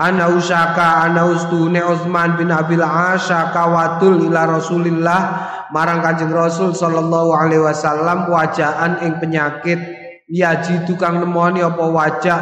ana 0.00 0.32
usaka 0.32 1.04
ana 1.04 1.28
ustune 1.28 1.84
Utsman 1.84 2.40
bin 2.40 2.48
Abil 2.48 2.80
As 2.80 3.28
syakawatul 3.28 4.24
ila 4.24 4.56
Rasulillah 4.56 5.20
marang 5.68 6.00
Kanjeng 6.00 6.32
Rasul 6.32 6.72
sallallahu 6.72 7.36
alaihi 7.36 7.60
wasallam 7.60 8.32
wajaan 8.32 9.04
ing 9.04 9.20
penyakit. 9.20 10.00
Yaji 10.30 10.86
tukang 10.86 11.18
nemoni 11.18 11.58
apa 11.58 11.84
wajah 11.90 12.40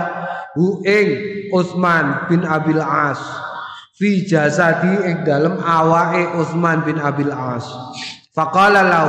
hu 0.55 0.85
ing 0.85 1.09
Utsman 1.51 2.29
bin 2.31 2.45
Abil 2.45 2.79
As. 2.79 3.19
Fi 3.99 4.29
jasadi 4.29 5.09
ing 5.09 5.27
dalem 5.27 5.59
awake 5.59 6.39
Utsman 6.39 6.85
bin 6.85 7.01
Abil 7.01 7.33
As. 7.33 7.65
Faqala 8.37 8.87
lau 8.87 9.09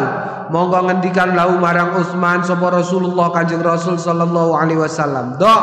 monggo 0.50 0.90
ngendikan 0.90 1.38
lau 1.38 1.60
marang 1.62 2.02
Utsman 2.02 2.42
sapa 2.42 2.72
Rasulullah 2.72 3.30
Kanjeng 3.30 3.62
Rasul 3.62 4.00
sallallahu 4.00 4.58
alaihi 4.58 4.80
wasallam. 4.80 5.36
Dok 5.38 5.62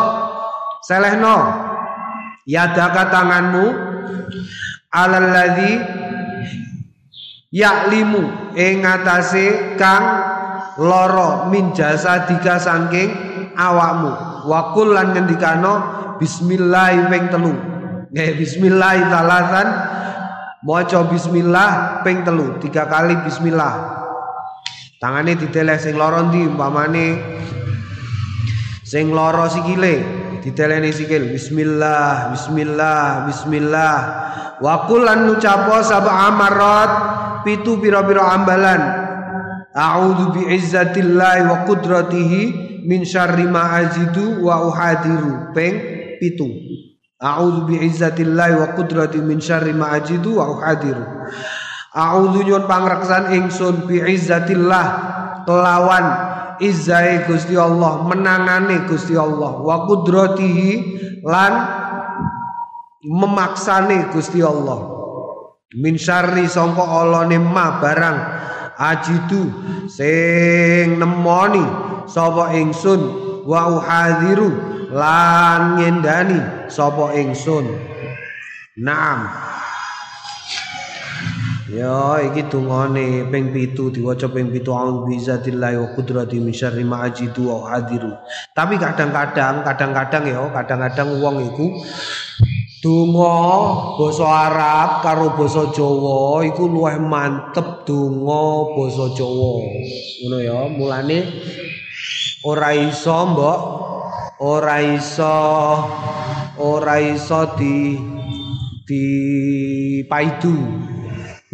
selehno 0.84 1.36
yadaka 2.46 3.10
tanganmu 3.10 3.66
alalladzi 4.94 5.82
yaklimu 7.50 8.54
ing 8.54 8.86
ngatasé 8.86 9.74
kang 9.74 10.04
loro 10.78 11.50
min 11.50 11.74
jasa 11.74 12.24
dika 12.30 12.62
saking 12.62 13.10
awakmu. 13.58 14.12
Wakul 14.46 14.94
lan 14.94 15.10
ngendikano 15.10 15.74
bismillah 16.22 17.10
ping 17.10 17.26
telu. 17.28 17.52
Nggih 18.14 18.38
bismillah 18.38 19.10
talatan 19.10 19.68
maca 20.62 21.00
bismillah 21.10 22.00
ping 22.06 22.22
telu 22.22 22.62
tiga 22.62 22.86
kali 22.86 23.18
bismillah. 23.26 23.98
Tangane 24.96 25.36
diteleh 25.36 25.76
sing 25.76 25.98
loro 25.98 26.30
ndi 26.30 26.46
umpamane 26.46 27.06
sing 28.86 29.12
loro 29.12 29.44
sikile 29.50 30.15
diteleni 30.46 30.94
sikil 30.94 31.34
bismillah 31.34 32.30
bismillah 32.30 33.26
bismillah 33.26 33.98
wakul 34.62 35.02
lan 35.02 35.26
ngucapo 35.26 35.82
pitu 37.42 37.82
pira-pira 37.82 38.30
ambalan 38.30 39.06
A'udzu 39.76 40.32
bi'izzatillahi 40.32 41.44
wa 41.44 41.68
qudratihi 41.68 42.42
min 42.88 43.04
syarri 43.04 43.44
ma 43.44 43.76
ajidu 43.76 44.40
wa 44.40 44.64
uhadiru. 44.64 45.52
Peng 45.52 45.76
pitu. 46.16 46.48
A'udzu 47.20 47.68
bi'izzatillahi 47.68 48.56
wa 48.56 48.72
qudratihi 48.72 49.20
min 49.20 49.36
syarri 49.36 49.76
ma 49.76 49.92
ajidu 49.92 50.40
wa 50.40 50.48
uhadiru. 50.48 51.04
A'udzu 51.92 52.40
nyun 52.48 52.64
pangreksan 52.64 53.36
ingsun 53.36 53.84
bi'izzatillah 53.84 54.86
kelawan 55.44 56.06
izzai 56.60 57.26
Gusti 57.26 57.56
Allah, 57.56 58.04
menangane 58.04 58.86
Gusti 58.88 59.16
Allah, 59.16 59.60
wa 59.60 59.86
qudratihi 59.88 60.70
lan 61.24 61.52
memaksane 63.06 64.10
Gusti 64.10 64.42
Allah. 64.42 64.94
Min 65.76 65.98
syarri 65.98 66.46
sangka 66.48 66.82
Allah 66.82 67.26
ma 67.36 67.82
barang 67.82 68.18
ajidu 68.78 69.44
sing 69.90 70.96
nemoni 70.96 71.64
sapa 72.08 72.54
ingsun. 72.54 73.24
Wa 73.46 73.70
uhadiru 73.70 74.50
lan 74.90 75.78
ngendani 75.78 76.66
sapa 76.66 77.14
ingsun. 77.14 77.66
Naam 78.78 79.26
Ya 81.76 82.16
iki 82.24 82.48
dungane 82.48 83.28
ping 83.28 83.52
7 83.52 83.92
diwaca 83.92 84.32
ping 84.32 84.48
7 84.48 84.64
aun 84.72 85.04
bizatillah 85.04 85.76
wa 85.76 85.92
qudrati 85.92 86.40
min 86.40 86.56
syarri 86.56 86.88
ma 86.88 87.04
ajidu 87.04 87.52
wa 87.52 87.68
hadiru. 87.68 88.16
Tapi 88.56 88.80
kadang-kadang 88.80 89.60
kadang-kadang 89.60 90.24
ya 90.24 90.40
kadang-kadang 90.56 91.20
wong 91.20 91.36
iku 91.52 91.76
donga 92.80 93.36
basa 94.00 94.24
Arab 94.24 94.90
karo 95.04 95.36
basa 95.36 95.68
Jawa 95.76 96.48
iku 96.48 96.64
luwih 96.64 96.96
mantep 96.96 97.84
donga 97.84 98.72
basa 98.72 99.12
Jawa. 99.12 99.52
Ngono 100.24 100.38
ya, 100.40 100.56
mulane 100.72 101.18
ora 102.40 102.72
iso 102.72 103.36
mbok 103.36 103.60
ora 104.40 104.80
iso 104.80 105.36
ora 106.56 106.96
iso 107.04 107.52
di 107.60 108.00
di 108.88 109.04
paidu 110.08 110.56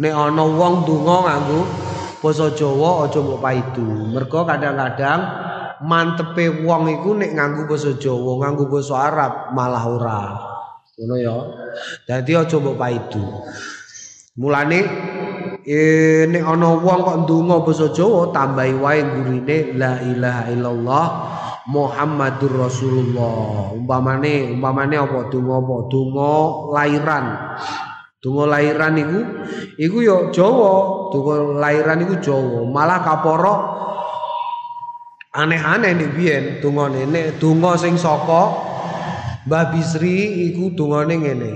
nek 0.03 0.11
ana 0.11 0.43
wong 0.43 0.83
donga 0.83 1.15
nganggo 1.23 1.61
basa 2.19 2.51
Jawa 2.51 3.07
aja 3.07 3.23
mbok 3.23 3.39
paidu. 3.39 4.11
Mergo 4.11 4.43
kadang-kadang 4.43 5.21
mantepe 5.87 6.67
wong 6.67 6.91
iku 6.91 7.15
nek 7.15 7.31
nganggo 7.31 7.63
basa 7.71 7.95
Jawa 7.95 8.43
nganggo 8.43 8.67
basa 8.67 8.95
Arab 8.99 9.33
malah 9.55 9.83
ora. 9.87 10.21
Ngono 10.99 11.15
ya. 11.15 11.35
Dadi 12.03 12.35
aja 12.35 12.55
mbok 12.59 12.75
paidu. 12.75 13.23
Mulane 14.35 14.79
eh, 15.63 16.27
nek 16.27 16.43
ana 16.43 16.75
wong 16.75 16.99
kok 17.07 17.17
ndonga 17.23 17.55
basa 17.63 17.87
Jawa 17.95 18.35
tambahi 18.35 18.75
wae 18.75 18.99
gurine 19.07 19.79
la 19.79 20.03
ilaha 20.03 20.43
illallah 20.51 21.07
Muhammadur 21.63 22.59
Rasulullah. 22.59 23.71
Umpamane 23.71 24.51
umpamane 24.51 24.99
apa 24.99 25.31
donga 25.31 25.63
apa 25.63 25.75
donga 25.87 26.31
lairan 26.75 27.25
Donga 28.23 28.55
lairan 28.55 28.95
iku 28.95 29.19
iku 29.75 29.97
ya 29.99 30.17
Jawa, 30.31 30.73
donga 31.11 31.59
lairan 31.59 32.07
iku 32.07 32.15
Jawa. 32.23 32.63
Malah 32.63 33.03
kaporo 33.03 33.55
aneh-aneh 35.35 35.91
nek 35.91 36.09
biyen 36.15 36.43
dongane 36.63 37.03
nek 37.03 37.43
donga 37.43 37.75
sing 37.75 37.99
saka 37.99 38.71
Mbah 39.43 39.75
Bisri 39.75 40.47
iku 40.55 40.71
dongane 40.71 41.19
ngene. 41.19 41.51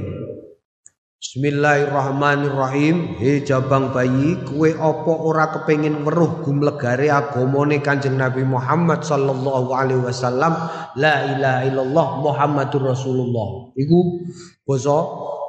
Bismillahirrahmanirrahim. 1.17 3.15
He 3.17 3.41
jabang 3.41 3.95
bayi, 3.95 4.37
kue 4.43 4.75
opo 4.75 5.25
ora 5.25 5.49
kepengin 5.49 6.05
weruh 6.05 6.45
gumlegare 6.45 7.09
agamane 7.09 7.81
Kanjeng 7.81 8.19
Nabi 8.19 8.43
Muhammad 8.45 9.01
sallallahu 9.07 9.71
alaihi 9.71 10.03
wasallam, 10.03 10.53
la 10.99 11.15
ilaha 11.31 11.61
illallah 11.65 12.07
Muhammadur 12.21 12.91
Rasulullah. 12.91 13.73
Iku 13.79 14.29
basa 14.67 14.97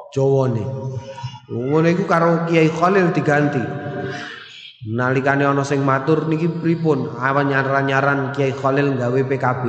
Jawane. 0.09 0.63
Ngono 1.49 1.87
iku 1.89 2.05
karo 2.05 2.45
Kiai 2.45 2.69
Khalil 2.69 3.09
diganti. 3.13 3.61
Nalikane 4.89 5.43
ana 5.43 5.65
sing 5.65 5.81
matur 5.81 6.29
niki 6.29 6.49
pripun? 6.49 7.13
Awan 7.17 7.49
nyaran-nyaran 7.49 8.33
Kiai 8.33 8.53
Khalil 8.53 8.97
gawe 8.97 9.21
PKB. 9.25 9.63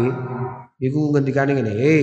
Iku 0.80 1.12
ngendikane 1.12 1.61
ngene, 1.61 1.73
"He, 1.76 1.97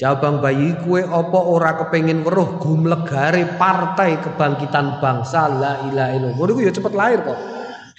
Jabang 0.00 0.40
bayi 0.40 0.72
kue 0.80 1.04
apa 1.04 1.36
ora 1.36 1.76
kepengin 1.76 2.24
weruh 2.24 2.56
gumlegare 2.56 3.60
Partai 3.60 4.16
Kebangkitan 4.24 5.04
Bangsa 5.04 5.52
la 5.52 5.84
ilaha 5.84 6.10
illallah." 6.16 6.36
Ngono 6.40 6.50
iku 6.56 6.62
ya 6.64 6.72
cepet 6.72 6.92
lahir 6.96 7.20
kok. 7.20 7.36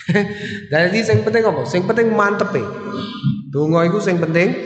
Dadi 0.74 1.00
sing 1.05 1.22
penting 1.22 1.46
apa? 1.46 1.62
Sing 1.69 1.86
penting 1.86 2.17
mantepe. 2.17 2.65
Donga 3.53 3.86
iku 3.86 4.01
sing 4.01 4.17
penting 4.17 4.57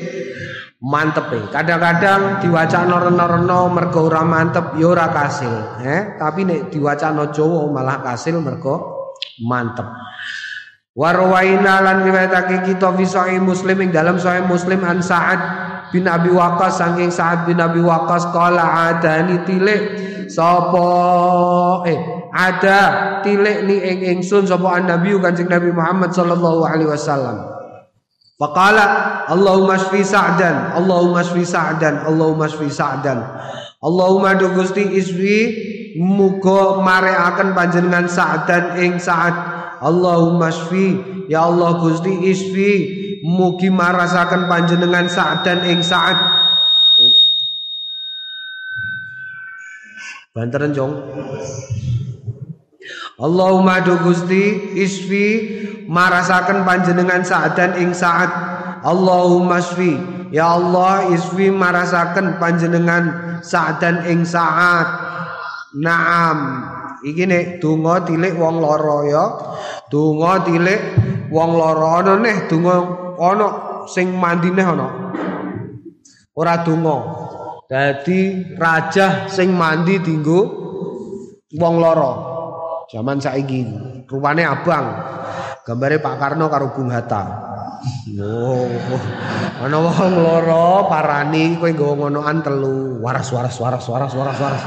mantep. 0.81 1.29
Kadang-kadang 1.53 2.41
diwacana 2.41 2.97
rena-rena 2.97 3.69
mergo 3.69 4.09
ora 4.09 4.25
mantep 4.25 4.73
ya 4.81 4.89
ora 4.89 5.13
kasil, 5.13 5.81
eh 5.85 6.17
tapi 6.17 6.41
nek 6.41 6.73
diwacana 6.73 7.29
Jawa 7.29 7.69
malah 7.69 8.01
kasil 8.01 8.41
mergo 8.41 9.13
mantep. 9.45 9.85
Warwaina 10.91 11.79
lan 11.79 12.03
riwayatake 12.03 12.67
kita 12.67 12.91
fi 12.99 13.39
Muslim 13.39 13.79
ing 13.79 13.95
dalam 13.95 14.19
sahih 14.19 14.43
Muslim 14.43 14.83
an 14.83 14.99
Sa'ad 14.99 15.39
bin 15.95 16.03
Abi 16.03 16.27
Waqqas 16.27 16.83
saking 16.83 17.07
Sa'ad 17.07 17.47
bin 17.47 17.63
Abi 17.63 17.79
Waqqas 17.79 18.27
qala 18.35 18.91
adani 18.91 19.39
tilik 19.47 19.81
sapa 20.27 20.83
eh 21.87 21.95
ada 22.35 22.79
tilik 23.23 23.63
ni 23.71 23.79
ing 23.79 24.19
ingsun 24.19 24.43
sapa 24.43 24.83
an 24.83 24.91
Nabi 24.91 25.15
Kanjeng 25.15 25.47
Nabi 25.47 25.71
Muhammad 25.71 26.11
sallallahu 26.11 26.67
alaihi 26.67 26.91
wasallam. 26.91 27.60
Faqala 28.41 28.85
Allahumma 29.29 29.77
shfi 29.77 30.01
sa'dan 30.01 30.73
Allahumma 30.73 31.21
shfi 31.21 31.45
sa'dan 31.45 32.09
Allahumma 32.09 32.49
shfi 32.49 32.73
sa'dan. 32.73 33.21
Allahumma 33.85 34.33
do 34.33 34.49
Gusti 34.57 34.81
iswi 34.97 35.37
muga 36.01 36.81
mareaken 36.81 37.53
panjenengan 37.53 38.09
sa'dan 38.09 38.81
ing 38.81 38.97
saat 38.97 39.37
Allahumma 39.77 40.49
shfi 40.49 40.97
ya 41.29 41.45
Allah 41.45 41.77
Gusti 41.85 42.33
iswi 42.33 42.71
mugi 43.21 43.69
marasaken 43.69 44.49
panjenengan 44.49 45.05
sa'dan 45.05 45.61
ing 45.69 45.85
saat 45.85 46.17
Banteran 50.33 50.71
jong 50.73 50.95
Allahumma 53.21 53.85
do 53.85 54.01
Gusti 54.01 54.73
isfi 54.81 55.25
marasaken 55.85 56.65
panjenengan 56.65 57.21
sa'dan 57.21 57.77
ing 57.77 57.93
saat. 57.93 58.33
Allahumma 58.81 59.61
isfi. 59.61 59.93
Ya 60.33 60.57
Allah 60.57 61.05
isfi 61.13 61.53
marasaken 61.53 62.41
panjenengan 62.41 63.37
sa'dan 63.45 64.09
ing 64.09 64.25
saat. 64.25 64.89
Naam. 65.77 66.65
Iki 67.05 67.23
nek 67.29 67.45
donga 67.61 68.01
tilik 68.09 68.33
wong 68.41 68.57
lara 68.57 68.97
ya. 69.05 69.25
Donga 69.93 70.41
tilik 70.41 70.81
wong 71.29 71.51
lara 71.61 72.01
ana 72.01 72.13
neh 72.17 72.49
donga 72.49 72.75
ana 73.21 73.47
sing 73.85 74.17
mandi 74.17 74.49
neh 74.49 74.65
ana. 74.65 74.89
Ora 76.33 76.65
donga. 76.65 76.97
Dadi 77.69 78.49
raja 78.57 79.29
sing 79.29 79.53
mandi 79.53 80.01
dinggo 80.01 80.41
wong 81.53 81.75
lara 81.77 82.30
Zaman 82.91 83.23
saiki 83.23 83.63
rupane 84.03 84.43
abang. 84.43 84.91
Gambare 85.63 86.03
Pak 86.03 86.15
Karno 86.19 86.51
karo 86.51 86.75
Bung 86.75 86.91
Hatta. 86.91 87.23
Oh, 88.19 88.67
ana 89.63 89.77
wong 89.79 90.13
loro 90.13 90.85
parani 90.91 91.55
kowe 91.55 91.71
nggawa 91.71 91.93
ngonoan 91.97 92.43
telu. 92.43 92.99
Waras 92.99 93.31
waras 93.31 93.55
waras 93.63 93.87
waras 93.87 94.11
waras 94.11 94.37
waras. 94.37 94.63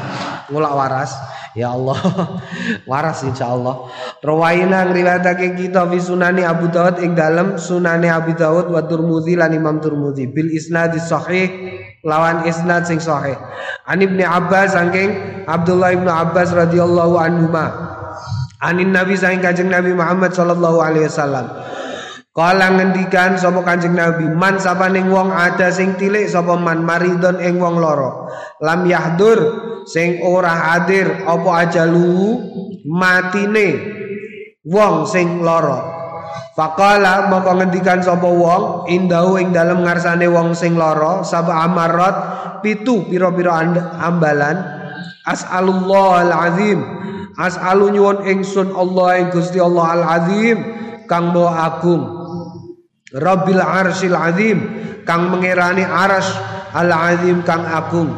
Ngulak 0.48 0.72
waras. 0.72 1.12
Ya 1.54 1.70
Allah, 1.70 1.94
waras 2.90 3.22
insyaallah. 3.22 3.86
Rawaina 4.18 4.90
ngriwayatake 4.90 5.54
kita 5.54 5.86
fi 5.86 6.02
sunani 6.02 6.42
Abu 6.42 6.66
Dawud 6.66 6.98
ing 6.98 7.14
dalem 7.14 7.60
sunane 7.60 8.10
Abu 8.10 8.34
Dawud 8.34 8.74
wa 8.74 8.82
Turmudi 8.82 9.38
lan 9.38 9.54
Imam 9.54 9.78
bil 9.78 10.50
isnad 10.50 10.98
sahih 10.98 11.46
lawan 12.02 12.42
isnad 12.50 12.90
sing 12.90 12.98
sahih. 12.98 13.38
An 13.86 14.02
Ibnu 14.02 14.26
Abbas 14.26 14.74
saking 14.74 15.14
Abdullah 15.46 15.94
Ibnu 15.94 16.10
Abbas 16.10 16.50
radhiyallahu 16.50 17.22
anhu 17.22 17.46
Anin 18.64 18.96
Nabi 18.96 19.12
saing 19.12 19.44
Kanjeng 19.44 19.68
Nabi 19.68 19.92
Muhammad 19.92 20.32
sallallahu 20.32 20.80
alaihi 20.80 21.04
wasallam. 21.04 21.52
Kala 22.32 22.72
ngendikan 22.80 23.36
sapa 23.36 23.60
Kanjeng 23.60 23.92
Nabi, 23.92 24.24
man 24.26 24.56
sapaning 24.56 25.12
wong 25.12 25.28
ada 25.30 25.68
sing 25.68 25.94
tilik 26.00 26.24
sapa 26.26 26.56
man 26.56 26.80
maridon 26.82 27.38
ing 27.44 27.60
wong 27.60 27.76
loro. 27.76 28.26
Lam 28.64 28.88
yahdur 28.88 29.38
sing 29.84 30.24
ora 30.24 30.50
hadir 30.50 31.28
apa 31.28 31.68
ajalu 31.68 32.40
matine 32.88 33.68
wong 34.64 35.04
sing 35.04 35.44
loro. 35.44 35.92
Faqala 36.56 37.28
moko 37.28 37.54
ngendikan 37.60 38.00
sapa 38.00 38.26
wong 38.26 38.88
indau 38.88 39.36
ing 39.36 39.52
dalem 39.52 39.84
ngarsane 39.84 40.24
wong 40.26 40.56
sing 40.56 40.74
loro 40.74 41.20
saba 41.20 41.66
amarat 41.66 42.16
pitu 42.64 43.04
pira-pira 43.10 43.60
ambalan 44.00 44.58
as'alullah 45.28 46.24
al-azim 46.24 46.78
As'alu 47.34 47.98
nyuwun 47.98 48.22
ingsun 48.30 48.70
Allah 48.70 49.18
ing 49.18 49.28
Gusti 49.34 49.58
Allah 49.58 49.86
Al 49.98 50.04
Azim 50.06 50.58
kang 51.10 51.34
maha 51.34 51.82
agung. 51.82 52.02
Rabbil 53.10 53.62
Arsyil 53.62 54.14
Azim 54.14 54.58
kang 55.02 55.34
mengerani 55.34 55.82
aras 55.82 56.30
Al 56.70 56.94
Azim 56.94 57.42
kang 57.42 57.66
agung. 57.66 58.10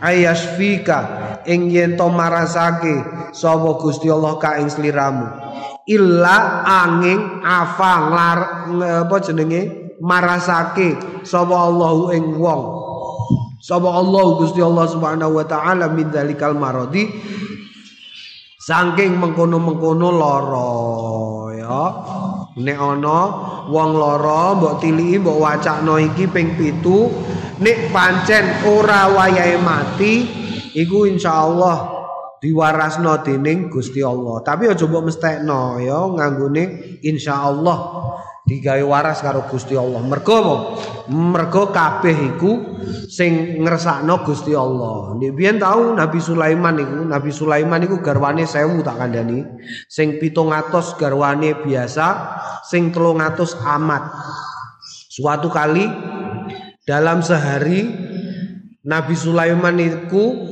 Ayasfika 0.00 0.98
ing 1.44 1.68
yen 1.68 1.94
to 2.00 2.08
marasake 2.08 3.30
sapa 3.36 3.76
Gusti 3.76 4.08
Allah 4.08 4.40
ka 4.40 4.56
ing 4.56 4.72
sliramu. 4.72 5.28
Illa 5.86 6.62
angin 6.64 7.44
afang 7.44 8.14
lar 8.14 8.40
apa 9.04 9.16
jenenge 9.20 9.94
marasake 10.00 11.22
sapa 11.28 11.54
Allahu 11.54 12.08
ing 12.16 12.40
wong. 12.40 12.62
Sapa 13.62 13.86
Allah 13.86 14.42
Gusti 14.42 14.58
Allah 14.58 14.90
Subhanahu 14.90 15.38
wa 15.38 15.46
taala 15.46 15.86
min 15.86 16.10
dzalikal 16.10 16.58
maradi 16.58 17.06
Saking 18.62 19.18
mengkono-mengkono 19.18 20.08
loro 20.14 20.70
ya. 21.50 21.82
Nek 22.62 22.78
ana 22.78 23.18
wong 23.66 23.90
lara 23.98 24.54
mbok 24.54 24.78
tiliki 24.78 25.18
mbok 25.18 25.34
wacakno 25.42 25.98
iki 25.98 26.30
ping 26.30 26.54
pitu 26.54 27.10
nek 27.58 27.90
pancen 27.90 28.62
ora 28.62 29.10
wayahe 29.10 29.58
mati 29.58 30.14
iku 30.78 31.10
insyaallah 31.10 31.91
diwarasno 32.42 33.22
dening 33.22 33.70
Gusti 33.70 34.02
Allah. 34.02 34.42
Tapi 34.42 34.66
aja 34.66 34.82
mbok 34.90 35.06
mestekno 35.06 35.78
ya 35.78 36.02
nganggone 36.10 36.98
insyaallah 37.06 37.78
digawe 38.42 38.82
waras 38.82 39.22
karo 39.22 39.46
Gusti 39.46 39.78
Allah. 39.78 40.02
Mergo 40.02 40.34
apa? 40.34 40.56
Mergo 41.14 41.70
kabeh 41.70 42.34
iku 42.34 42.82
sing 43.06 43.62
Gusti 44.26 44.52
Allah. 44.58 45.14
Nek 45.14 45.32
biyen 45.38 45.62
tau 45.62 45.94
Nabi 45.94 46.18
Sulaiman 46.18 46.74
iku, 46.82 47.06
Nabi 47.06 47.30
Sulaiman 47.30 47.80
iku 47.86 48.02
garwane 48.02 48.42
1000 48.42 48.82
tak 48.82 48.98
kandhani. 48.98 49.46
Sing 49.86 50.18
700 50.18 50.98
garwane 50.98 51.54
biasa, 51.62 52.06
sing 52.66 52.90
300 52.90 53.54
amat. 53.78 54.02
Suatu 55.12 55.46
kali 55.46 55.86
dalam 56.82 57.22
sehari 57.22 57.86
Nabi 58.82 59.14
Sulaiman 59.14 59.78
itu 59.78 60.51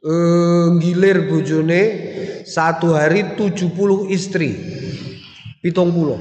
eh, 0.00 0.66
ngilir 0.76 1.28
bojone 1.28 1.82
satu 2.44 2.96
hari 2.96 3.36
70 3.36 4.10
istri. 4.10 4.50
Pitung 5.60 5.92
puluh. 5.92 6.16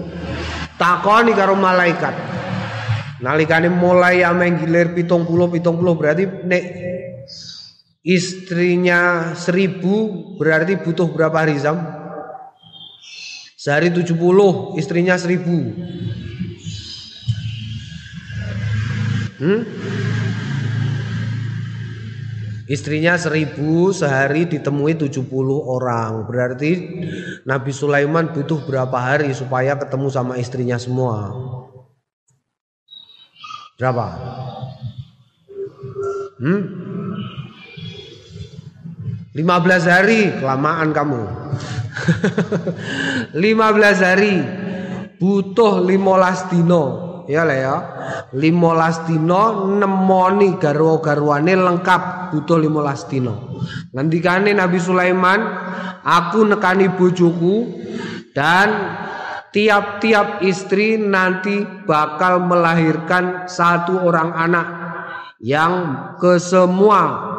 Takoni 0.76 1.32
karo 1.32 1.56
malaikat. 1.56 2.12
Nalikane 3.24 3.72
mulai 3.72 4.24
ameng 4.24 4.60
gilir 4.60 4.92
pitung 4.92 5.24
puluh 5.24 5.48
pitung 5.48 5.80
puluh 5.80 5.96
berarti 5.96 6.28
nek 6.44 6.64
istrinya 8.04 9.32
seribu 9.36 10.36
berarti 10.40 10.80
butuh 10.80 11.08
berapa 11.12 11.36
hari 11.36 11.56
zam? 11.60 11.80
Sehari 13.60 13.92
tujuh 13.92 14.16
puluh 14.16 14.76
istrinya 14.80 15.20
seribu. 15.20 15.72
Hmm? 19.40 19.64
Istrinya 22.70 23.18
seribu 23.18 23.90
sehari 23.90 24.46
ditemui 24.46 24.94
70 24.94 25.26
orang 25.66 26.30
Berarti 26.30 26.72
Nabi 27.50 27.74
Sulaiman 27.74 28.30
butuh 28.30 28.62
berapa 28.62 28.94
hari 28.94 29.34
supaya 29.34 29.74
ketemu 29.74 30.08
sama 30.14 30.38
istrinya 30.38 30.78
semua 30.78 31.34
Berapa? 33.82 34.08
Hmm? 36.38 36.62
15 39.34 39.46
hari 39.90 40.22
kelamaan 40.38 40.94
kamu 40.94 41.24
15 43.34 44.08
hari 44.08 44.36
butuh 45.18 45.86
15 45.86 46.52
dino 46.54 47.09
ya 47.30 47.46
lah 47.46 47.58
ya. 47.58 47.76
15 48.34 49.06
dino 49.06 49.70
nemoni 49.78 50.58
garwa-garwane 50.58 51.54
lengkap 51.54 52.34
butuh 52.34 52.58
15 52.58 53.12
dino 53.14 53.34
ngendikane 53.94 54.58
Nabi 54.58 54.82
Sulaiman 54.82 55.40
aku 56.02 56.50
nekani 56.50 56.90
bojoku 56.98 57.70
dan 58.34 58.98
tiap-tiap 59.54 60.42
istri 60.46 60.98
nanti 60.98 61.66
bakal 61.86 62.42
melahirkan 62.46 63.50
satu 63.50 64.10
orang 64.10 64.34
anak 64.34 64.68
yang 65.42 65.74
kesemua 66.22 67.30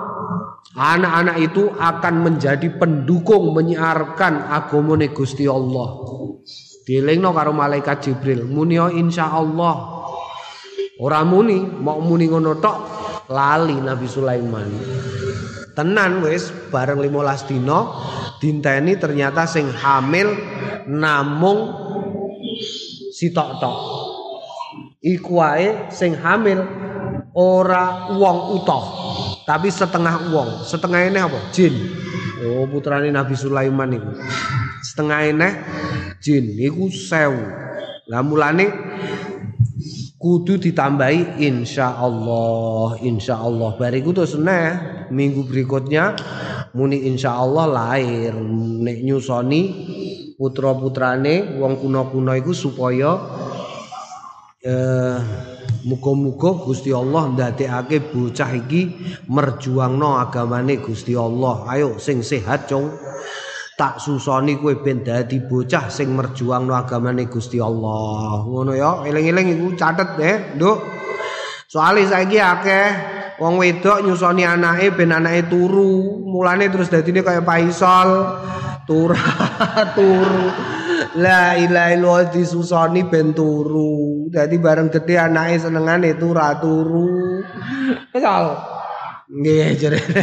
anak-anak 0.74 1.36
itu 1.38 1.70
akan 1.76 2.14
menjadi 2.30 2.78
pendukung 2.78 3.54
menyiarkan 3.54 4.50
agamane 4.54 5.10
Gusti 5.10 5.46
Allah 5.50 5.88
Dilingno 6.90 7.30
karo 7.30 7.54
malaikat 7.54 8.02
Jibril, 8.02 8.50
muni 8.50 8.74
insyaallah. 8.74 9.76
Ora 10.98 11.22
muni, 11.22 11.62
mau 11.62 12.02
muni 12.02 12.26
ngono 12.26 12.58
tok 12.58 12.78
lali 13.30 13.78
Nabi 13.78 14.10
Sulaiman. 14.10 14.66
Tenan 15.78 16.18
wis 16.26 16.50
bareng 16.50 16.98
15 16.98 17.46
dina 17.46 17.78
dinteni 18.42 18.98
ternyata 18.98 19.46
sing 19.46 19.70
hamil 19.70 20.34
namung 20.90 21.70
sitok-tok. 23.14 23.78
Iku 24.98 25.38
wae 25.38 25.94
sing 25.94 26.18
hamil 26.18 26.58
ora 27.38 28.10
wong 28.18 28.58
utuh, 28.58 28.84
tapi 29.46 29.70
setengah 29.70 30.26
wong. 30.34 30.66
Setengah 30.66 31.06
ini 31.06 31.22
apa? 31.22 31.38
Jin. 31.54 31.70
Oh, 32.50 32.66
putrane 32.66 33.14
Nabi 33.14 33.38
Sulaiman 33.38 33.94
iku. 33.94 34.10
Setengah 34.82 35.20
ini 35.22 35.48
jin 36.20 36.54
iku 36.54 36.92
sewu. 36.92 37.44
Lah 38.12 38.20
mulane 38.20 38.68
kudu 40.20 40.60
ditambahi 40.60 41.40
insyaallah 41.40 43.00
insyaallah. 43.00 43.80
Bariku 43.80 44.12
terus 44.12 44.36
nah 44.36 45.06
minggu 45.08 45.48
berikutnya 45.48 46.14
muni 46.76 47.08
insyaallah 47.08 47.66
lahir. 47.66 48.36
Nek 48.84 49.00
nyusoni 49.00 49.60
putra 50.36 50.76
putrane 50.76 51.56
wong 51.56 51.80
kuno 51.80 52.12
kuno 52.12 52.32
iku 52.36 52.52
supaya 52.52 53.16
eh, 54.60 55.18
muga-muga 55.88 56.60
Gusti 56.68 56.92
Allah 56.92 57.32
ndadekake 57.32 58.12
bocah 58.12 58.52
iki 58.52 58.92
merjuangno 59.32 60.20
agamane 60.20 60.76
Gusti 60.84 61.16
Allah. 61.16 61.64
Ayo 61.64 61.96
sing 61.96 62.20
sehat 62.20 62.68
cung 62.68 62.92
tak 63.80 63.96
susoni 63.96 64.60
kue 64.60 64.76
ben 64.84 65.00
dadi 65.00 65.40
bocah 65.40 65.88
sing 65.88 66.12
merjuangno 66.12 66.76
agamane 66.76 67.24
Gusti 67.32 67.56
Allah. 67.64 68.44
Ngono 68.44 68.76
ya, 68.76 69.08
eling-eling 69.08 69.56
iku 69.56 69.72
catet 69.72 70.20
deh, 70.20 70.36
Nduk. 70.60 70.78
Soale 71.64 72.04
saiki 72.04 72.36
akeh 72.36 72.86
wong 73.40 73.56
wedok 73.56 74.04
nyusoni 74.04 74.44
anake 74.44 74.92
ben 74.92 75.16
anake 75.16 75.48
turu, 75.48 76.20
mulane 76.28 76.68
terus 76.68 76.92
dadine 76.92 77.24
kaya 77.24 77.40
paisol, 77.40 78.36
turu 78.84 79.16
turu. 79.96 80.44
La 81.16 81.56
ilaha 81.56 81.90
illallah 81.96 82.28
disusoni 82.28 83.08
ben 83.08 83.32
turu. 83.32 84.28
Dadi 84.28 84.60
bareng 84.60 84.92
gede 84.92 85.16
anake 85.16 85.56
senengane 85.56 86.20
turu 86.20 86.44
turu. 86.60 87.08
Kesal. 88.12 88.44
Nggih 89.30 89.78
jarene. 89.78 90.22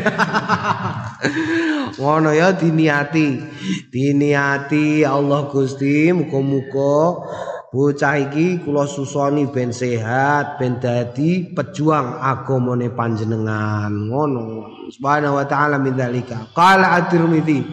Ngono 1.95 2.35
ya 2.35 2.51
diniati. 2.51 3.39
Diniati 3.87 5.07
Allah 5.07 5.47
Gusti 5.47 6.11
muga-muga 6.11 7.23
bocah 7.71 8.15
iki 8.19 8.63
kula 8.63 8.83
susoni 8.83 9.47
ben 9.47 9.71
sehat, 9.71 10.59
ben 10.59 10.83
dadi 10.83 11.55
pejuang 11.55 12.19
agamane 12.19 12.91
panjenengan. 12.91 14.11
Ngono. 14.11 14.75
Subhanahu 14.91 15.39
wa 15.39 15.45
taala 15.47 15.79
min 15.79 15.95
dzalika. 15.95 16.51
Qala 16.51 16.99
at-Tirmidzi 16.99 17.63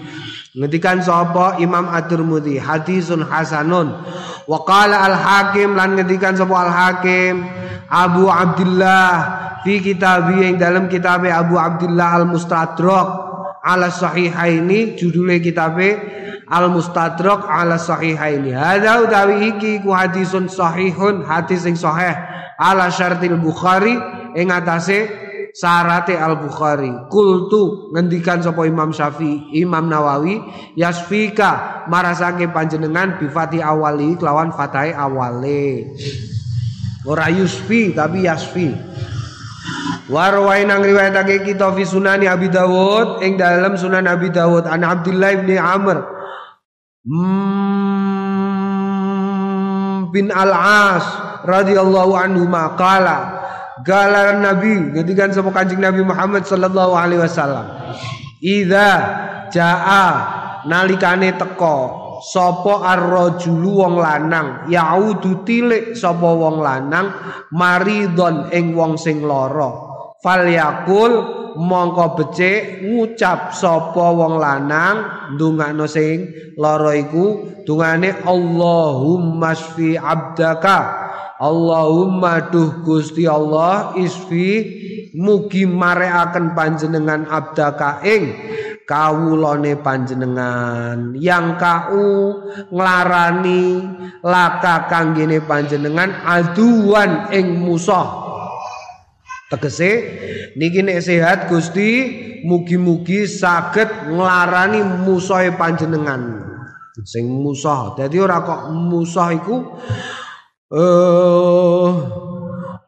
Ngetikan 0.55 1.03
sapa 1.03 1.59
Imam 1.59 1.90
At-Tirmidzi 1.90 2.62
hadisun 2.62 3.27
hasanun 3.27 3.90
wa 4.47 4.59
qala 4.62 5.03
al-Hakim 5.11 5.75
lan 5.75 5.99
ngetikan 5.99 6.38
sapa 6.38 6.55
al-Hakim 6.70 7.42
Abu 7.90 8.31
Abdullah 8.31 9.43
fi 9.64 9.81
kitabi 9.81 10.44
yang 10.44 10.61
dalam 10.61 10.87
kitab 10.92 11.24
Abu 11.24 11.57
Abdullah 11.57 12.20
Al-Mustadrak 12.20 13.09
ala 13.64 13.88
sahihaini 13.88 14.92
judulnya 14.94 15.40
kitab 15.40 15.81
Al-Mustadrak 16.44 17.48
ala 17.48 17.81
sahihaini. 17.81 18.53
Hadza 18.53 19.00
utawi 19.00 19.57
iki 19.57 19.81
ku 19.81 19.96
hadisun 19.96 20.53
sahihun 20.53 21.24
hadis 21.24 21.64
sing 21.64 21.72
sahih 21.74 22.12
ala 22.61 22.92
syartil 22.92 23.40
Bukhari 23.40 23.96
ing 24.37 24.53
atase 24.53 25.24
Sarate 25.55 26.18
Al 26.18 26.42
Bukhari 26.42 26.90
kultu 27.14 27.94
ngendikan 27.94 28.42
sapa 28.42 28.66
Imam 28.66 28.90
Syafi'i 28.90 29.62
Imam 29.62 29.87
Nawawi 29.87 30.42
yasfika 30.74 31.87
marasake 31.87 32.50
panjenengan 32.50 33.22
bifati 33.22 33.62
awali 33.62 34.18
kelawan 34.18 34.50
fathai 34.50 34.90
awale. 34.90 35.94
Ora 37.07 37.31
yusfi 37.31 37.94
tapi 37.94 38.27
yasfi 38.27 38.74
Warwai 40.05 40.68
nang 40.68 40.85
riwayatake 40.85 41.48
kita 41.48 41.72
fi 41.72 41.88
sunani 41.88 42.29
Abi 42.29 42.53
Dawud 42.53 43.24
ing 43.24 43.40
dalam 43.40 43.72
sunan 43.81 44.05
Abi 44.05 44.29
Dawud 44.29 44.68
an 44.68 44.85
Abdullah 44.85 45.33
bin 45.40 45.57
Amr 45.57 46.05
hmm, 47.09 48.53
bin 50.12 50.29
Al-As 50.29 51.09
radhiyallahu 51.48 52.12
anhu 52.12 52.44
maqala 52.44 53.44
Galar 53.85 54.38
Nabi 54.38 54.94
ketika 54.96 55.29
sama 55.35 55.50
kancing 55.50 55.83
Nabi 55.83 56.07
Muhammad 56.07 56.46
sallallahu 56.46 56.94
alaihi 56.94 57.20
wasallam. 57.20 57.66
Idza 58.38 58.90
jaa 59.50 60.09
nalikane 60.64 61.35
teko 61.35 62.03
sapa 62.24 62.80
ar-rajulu 62.80 63.84
wong 63.84 64.00
lanang? 64.00 64.64
Yaudu 64.72 65.44
tilik 65.44 65.92
sapa 65.92 66.24
wong 66.24 66.64
lanang? 66.64 67.12
Maridon 67.52 68.48
ing 68.48 68.72
wong 68.72 68.96
sing 68.96 69.20
lara. 69.20 69.68
Fal 70.24 70.48
yakul 70.48 71.12
mongko 71.60 72.16
becik 72.16 72.80
ngucap 72.80 73.52
sapa 73.52 74.04
wong 74.08 74.40
lanang? 74.40 75.28
Ndongakno 75.37 75.84
sing 75.84 76.32
lara 76.56 76.96
iku 76.96 77.60
dungane 77.68 78.24
Allahumma 78.24 79.52
shfi 79.52 80.00
abdaka. 80.00 81.04
Allahumma 81.37 82.48
duh 82.48 82.80
Gusti 82.80 83.28
Allah 83.28 83.92
isfi. 84.00 84.80
Mugi 85.14 85.62
mareaken 85.62 86.58
panjenengan 86.58 87.30
abdaka 87.30 88.02
ing 88.02 88.34
kawulane 88.85 89.81
panjenengan. 89.81 91.16
Yang 91.16 91.47
kau 91.61 92.09
nglarani 92.73 93.85
laka 94.25 94.88
kanggene 94.88 95.44
panjenengan 95.44 96.12
aduan 96.25 97.33
ing 97.33 97.61
musuh. 97.61 98.25
Tegese 99.53 99.90
niki 100.57 100.81
nek 100.81 101.05
sehat 101.05 101.53
Gusti 101.53 101.90
mugi-mugi 102.44 103.29
saged 103.29 104.12
nglarani 104.12 104.81
musuhe 105.05 105.53
panjenengan. 105.57 106.40
Sing 107.05 107.27
musuh. 107.27 107.99
Dadi 107.99 108.16
ora 108.23 108.40
kok 108.40 108.70
musuh 108.70 109.29
iku 109.35 109.57
eh 110.75 111.90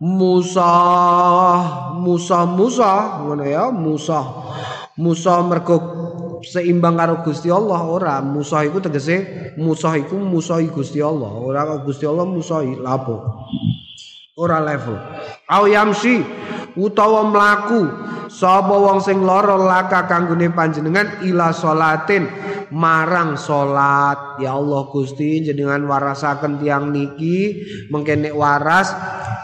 musah 0.01 1.95
musah 1.97 2.45
musah 2.45 3.25
ngono 3.25 3.45
ya 3.49 3.73
musah 3.73 4.27
musah 4.97 5.45
mergo 5.45 5.77
seimbang 6.43 6.97
karo 6.97 7.25
Gusti 7.25 7.49
Allah 7.53 7.81
ora. 7.85 8.15
Musah 8.21 8.65
iku 8.65 8.81
tegese 8.81 9.55
musah 9.57 9.97
iku 9.97 10.17
musahi 10.17 10.69
Gusti 10.73 11.01
Allah. 11.01 11.31
Ora 11.37 11.63
Gusti 11.85 12.05
Allah 12.05 12.27
musahi 12.29 12.77
lapo 12.81 13.47
ora 14.37 14.61
level. 14.61 15.01
Au 15.49 15.65
yamsi 15.65 16.21
utawa 16.77 17.25
mlaku 17.33 17.89
sapa 18.29 18.77
wong 18.77 19.01
sing 19.01 19.25
lara 19.25 19.57
laka 19.57 20.05
kanggone 20.05 20.53
panjenengan 20.53 21.25
ila 21.25 21.57
salatin 21.57 22.29
marang 22.69 23.41
salat. 23.41 24.37
Ya 24.45 24.53
Allah 24.53 24.85
Gusti 24.93 25.41
jenengan 25.41 25.89
warasaken 25.89 26.61
tiang 26.61 26.93
niki 26.93 27.65
mengkene 27.89 28.29
waras 28.37 28.93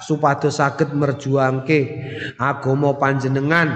supados 0.04 0.60
saged 0.60 0.92
merjuangke 0.92 1.88
agama 2.36 2.92
panjenengan 3.00 3.72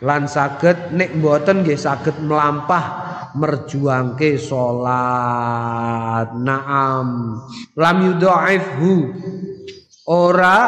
lan 0.00 0.24
saged 0.24 0.96
nek 0.96 1.20
mboten 1.20 1.68
nggih 1.68 1.76
saged 1.76 2.16
melampah 2.24 3.04
merjuangke 3.36 4.40
salat. 4.40 6.32
Naam. 6.32 7.36
Lam 7.76 7.96
yudhaifhu 8.08 8.92
ora 10.06 10.58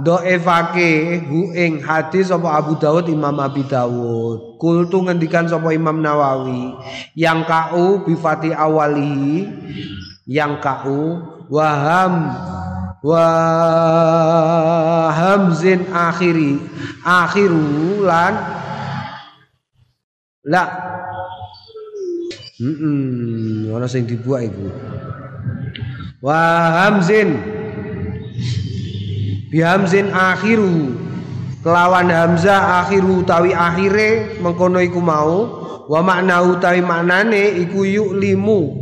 doefake 0.00 1.20
hu 1.28 1.52
ing 1.52 1.84
hadis 1.84 2.32
sapa 2.32 2.56
Abu 2.56 2.80
Dawud 2.80 3.12
Imam 3.12 3.36
Abi 3.36 3.60
Dawud. 3.68 4.56
Kultu 4.56 5.04
ngendikan 5.04 5.44
sapa 5.44 5.76
Imam 5.76 6.00
Nawawi 6.00 6.72
yang 7.12 7.44
kau 7.44 8.00
bifati 8.08 8.56
awali 8.56 9.44
yang 10.24 10.56
kau 10.64 11.20
waham 11.52 12.32
wahamzin 13.04 13.52
akhiri 15.92 16.56
akhiru 17.04 18.00
lan 18.08 18.40
la. 20.48 20.64
Hmm, 22.60 23.72
ana 23.72 23.88
sing 23.88 24.04
dibuat 24.04 24.44
iku. 24.52 24.68
Wahamzin 26.20 27.59
bihamzin 29.50 30.14
akhiru 30.14 30.94
kelawan 31.60 32.08
hamzah 32.08 32.86
akhiru 32.86 33.26
utawi 33.26 33.52
akhire 33.52 34.40
mengkono 34.40 34.80
iku 34.80 35.02
mau. 35.02 35.60
Wa 35.90 36.06
makna 36.06 36.38
utawi 36.46 36.86
maknane 36.86 37.66
iku 37.66 37.82
limu 38.14 38.78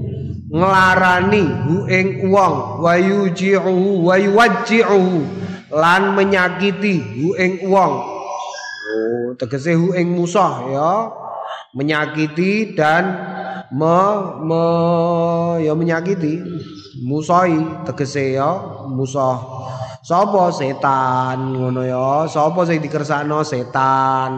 nglarani 0.52 1.44
hu 1.64 1.88
ing 1.88 2.28
wong. 2.28 2.84
Wa 2.84 3.00
yuji'uhu 3.00 4.04
wa 4.04 4.14
yuwajji'uhu 4.20 5.18
lan 5.72 6.12
menyakiti 6.12 7.00
hu 7.00 7.32
ing 7.40 7.64
wong. 7.72 7.94
Oh 8.88 9.32
tegese 9.40 9.72
hu 9.72 9.96
ing 9.96 10.12
musuh 10.12 10.68
ya. 10.68 10.92
Menyakiti 11.72 12.76
dan 12.76 13.04
me, 13.72 13.96
me 14.44 14.64
ya 15.64 15.72
menyakiti. 15.72 16.44
Musai 17.08 17.56
tegese 17.88 18.36
ya 18.36 18.52
musuh 18.84 19.38
Sapa 20.08 20.48
setan 20.48 21.52
ngono 21.52 21.84
ya? 21.84 22.24
Sapa 22.32 22.64
sing 22.64 22.80
dikersakno 22.80 23.44
setan? 23.44 24.32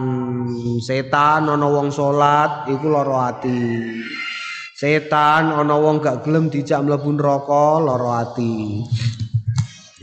Setan 0.83 1.47
ana 1.47 1.63
wong 1.63 1.87
salat 1.95 2.67
iku 2.67 2.91
lara 2.91 3.31
ati. 3.31 3.79
Setan 4.75 5.47
ana 5.47 5.71
wong 5.79 6.03
gak 6.03 6.27
gelem 6.27 6.51
dijak 6.51 6.83
mlebu 6.83 7.15
neraka 7.15 7.79
lara 7.87 8.19
ati. 8.19 8.83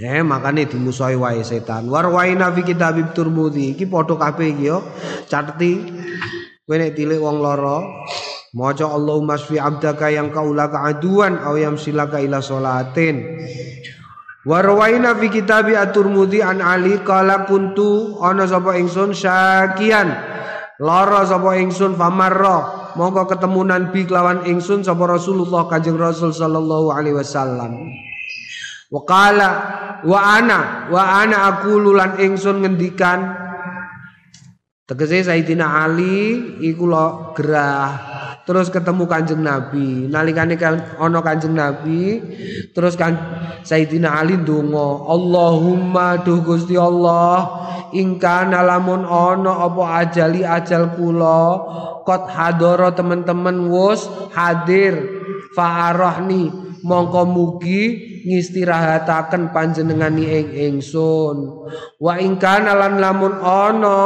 Ya 0.01 0.25
makane 0.25 0.65
dimusuhi 0.65 1.21
wae 1.21 1.45
setan. 1.45 1.93
Warwaina 1.93 2.49
fi 2.57 2.65
kitab 2.65 2.97
Turmudi 3.13 3.77
iki 3.77 3.85
padha 3.85 4.17
kabeh 4.17 4.57
iki 4.57 4.73
yo. 4.73 4.81
Cateti 5.29 5.85
kowe 6.65 6.81
nek 6.81 6.97
tilik 6.97 7.21
wong 7.21 7.45
lara 7.45 7.85
maca 8.57 8.89
Allahumma 8.89 9.37
shfi 9.37 9.61
abdaka 9.61 10.09
yang 10.09 10.33
kaulaka 10.33 10.89
aduan 10.89 11.37
aw 11.37 11.61
yamsilaka 11.61 12.25
ila 12.25 12.41
salatin. 12.41 13.37
Warwaina 14.49 15.13
fi 15.21 15.29
kitabi 15.29 15.77
At-Tirmidzi 15.77 16.41
an 16.41 16.65
Ali 16.65 16.97
qala 17.05 17.45
kuntu 17.45 18.17
ana 18.25 18.49
sapa 18.49 18.81
ingsun 18.81 19.13
syakian. 19.13 20.09
Lara 20.81 21.29
sapa 21.29 21.61
ingsun 21.61 22.01
famarra. 22.01 22.89
Mongko 22.97 23.29
ketemunan 23.29 23.93
bi 23.93 24.09
kelawan 24.09 24.49
ingsun 24.49 24.81
sapa 24.81 25.05
Rasulullah 25.05 25.69
Kanjeng 25.69 26.01
Rasul 26.01 26.33
sallallahu 26.33 26.89
alaihi 26.89 27.21
wasallam. 27.21 27.93
Wa 28.89 29.05
qala 29.05 29.51
wa 30.09 30.17
ana 30.17 30.89
wa 30.89 31.03
ana 31.21 31.53
aku 31.53 31.77
lulan 31.77 32.17
ingsun 32.17 32.65
ngendikan 32.65 33.37
tegese 34.89 35.29
Sayyidina 35.29 35.85
Ali 35.85 36.57
iku 36.65 36.89
lo 36.89 37.37
gerah 37.37 38.08
terus 38.49 38.73
ketemu 38.73 39.05
kanjeng 39.05 39.45
Nabi. 39.45 40.09
Nalikane 40.09 40.57
kan 40.57 40.97
ono 40.97 41.21
kanjeng 41.21 41.53
Nabi. 41.53 42.17
Terus 42.73 42.97
kan 42.97 43.13
Sayyidina 43.61 44.25
Ali 44.25 44.41
ndonga 44.41 45.05
Allahumma 45.05 46.25
duh 46.25 46.41
Gusti 46.41 46.81
Allah 46.81 47.45
ingka 47.93 48.49
lamun 48.49 49.05
ono 49.05 49.53
apa 49.53 50.01
ajali 50.01 50.49
ajal 50.49 50.97
kula 50.97 51.45
kot 52.09 52.25
hadoro 52.33 52.89
teman-teman 52.97 53.69
wus 53.69 54.09
hadir 54.33 54.97
fa'arahni 55.53 56.49
mongko 56.85 57.23
mugi 57.29 57.85
ngistirahataken 58.25 59.53
panjenengani 59.53 60.25
ing 60.25 60.49
ingsun. 60.57 61.69
Wa 62.01 62.17
ingka 62.17 62.65
lan 62.65 62.97
lamun 62.97 63.35
ono 63.45 64.05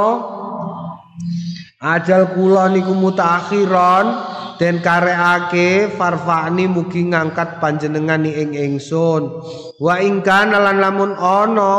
ajal 1.83 2.35
kula 2.35 2.71
niku 2.71 2.95
mutakhiran 2.95 4.32
den 4.63 4.79
kareake 4.79 5.91
farfani 5.99 6.71
mugi 6.71 7.11
ngangkat 7.11 7.59
panjenengan 7.59 8.23
ing 8.23 8.55
ingsun. 8.55 9.43
Wa 9.83 9.99
ingkana 9.99 10.63
lan 10.63 10.79
lamun 10.79 11.19
ana 11.19 11.75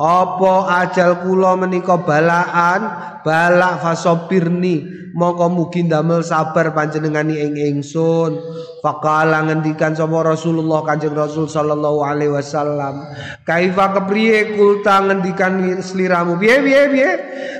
apa 0.00 0.54
ajal 0.88 1.20
kula 1.20 1.52
menika 1.60 2.00
balaan 2.00 2.80
balak 3.20 3.84
fasobirni 3.84 4.88
mongko 5.12 5.52
mugi 5.52 5.84
ndamel 5.84 6.24
sabar 6.24 6.72
panjenengan 6.72 7.28
ing 7.28 7.60
ingsun. 7.60 8.40
Faqala 8.80 9.44
ngendikan 9.44 9.92
sapa 9.92 10.24
Rasulullah 10.24 10.80
Kanjeng 10.80 11.12
Rasul 11.12 11.44
sallallahu 11.44 12.08
alaihi 12.08 12.32
wasallam 12.32 13.04
kaifa 13.44 14.00
kepriye 14.00 14.56
kulta? 14.56 15.04
Ngendikan 15.04 15.60
sliramu. 15.84 16.40
Piye 16.40 16.56
piye 16.64 16.82
piye? 16.88 17.10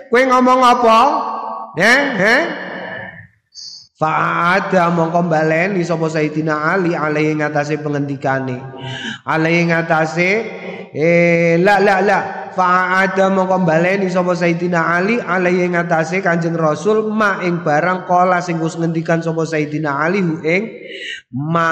Kowe 0.09 0.25
ngomong 0.25 0.61
apa? 0.65 1.01
Eh 1.77 2.01
eh 2.17 2.64
Fa'ada 3.95 4.91
mongko 4.91 5.31
baleni 5.31 5.87
sapa 5.87 6.11
Sayyidina 6.11 6.75
Ali 6.75 6.99
alaihi 6.99 7.39
ngatasé 7.39 7.79
pengendikane. 7.79 8.59
Alaihi 9.23 9.71
ngatasé 9.71 10.31
eh 10.91 11.55
la 11.63 11.79
la 11.79 12.03
la 12.03 12.51
fa'ada 12.51 13.31
mongko 13.31 13.63
baleni 13.63 14.11
sapa 14.11 14.35
Sayyidina 14.35 14.99
Ali 14.99 15.23
alaihi 15.23 15.71
ngatasé 15.71 16.27
Kanjeng 16.27 16.59
Rasul 16.59 17.07
ma 17.07 17.39
ing 17.47 17.63
barang 17.63 18.03
kala 18.11 18.43
sing 18.43 18.59
wis 18.59 18.75
ngendikan 18.75 19.23
sapa 19.23 19.47
Sayyidina 19.47 20.03
Ali 20.03 20.27
hu 20.27 20.43
ing 20.43 20.75
ma 21.31 21.71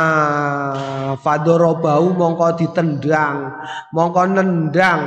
fadorobau 1.19 2.07
mongko 2.15 2.55
ditendang 2.55 3.51
mongko 3.91 4.23
nendang 4.31 5.01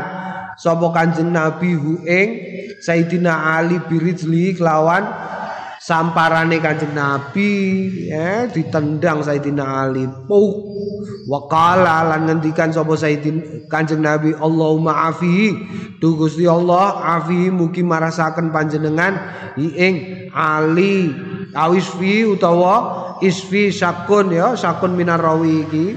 sapa 0.59 0.91
Kanjeng 0.91 1.31
Nabi 1.31 1.79
hu 1.79 2.03
ing 2.03 2.27
Sayyidina 2.83 3.55
Ali 3.55 3.79
birijli 3.87 4.51
kelawan 4.59 5.31
samparane 5.85 6.57
Kanjeng 6.57 6.97
Nabi 6.97 7.51
ya 8.09 8.49
ditendang 8.49 9.21
Sayyidina 9.21 9.85
Ali. 9.85 10.09
Puk 10.25 10.53
wa 11.29 11.45
qala 11.45 12.09
lan 12.09 12.25
ngendikan 12.25 12.73
sapa 12.73 12.97
Sayyidin 12.97 13.69
Kanjeng 13.69 14.01
Nabi 14.01 14.33
Allahumma 14.33 15.13
afihi 15.13 15.53
tu 16.01 16.17
Gusti 16.17 16.49
Allah 16.49 17.21
afihi 17.21 17.53
mugi 17.53 17.85
marasaken 17.85 18.49
panjenengan. 18.49 19.13
Ing 19.61 20.29
ali. 20.33 21.13
Awis 21.55 21.87
fi 21.95 22.27
utawa 22.27 23.15
isfi 23.23 23.71
syakun 23.71 24.33
ya 24.33 24.57
syakun 24.57 24.97
minar 24.97 25.21
rawi 25.21 25.69
iki. 25.69 25.87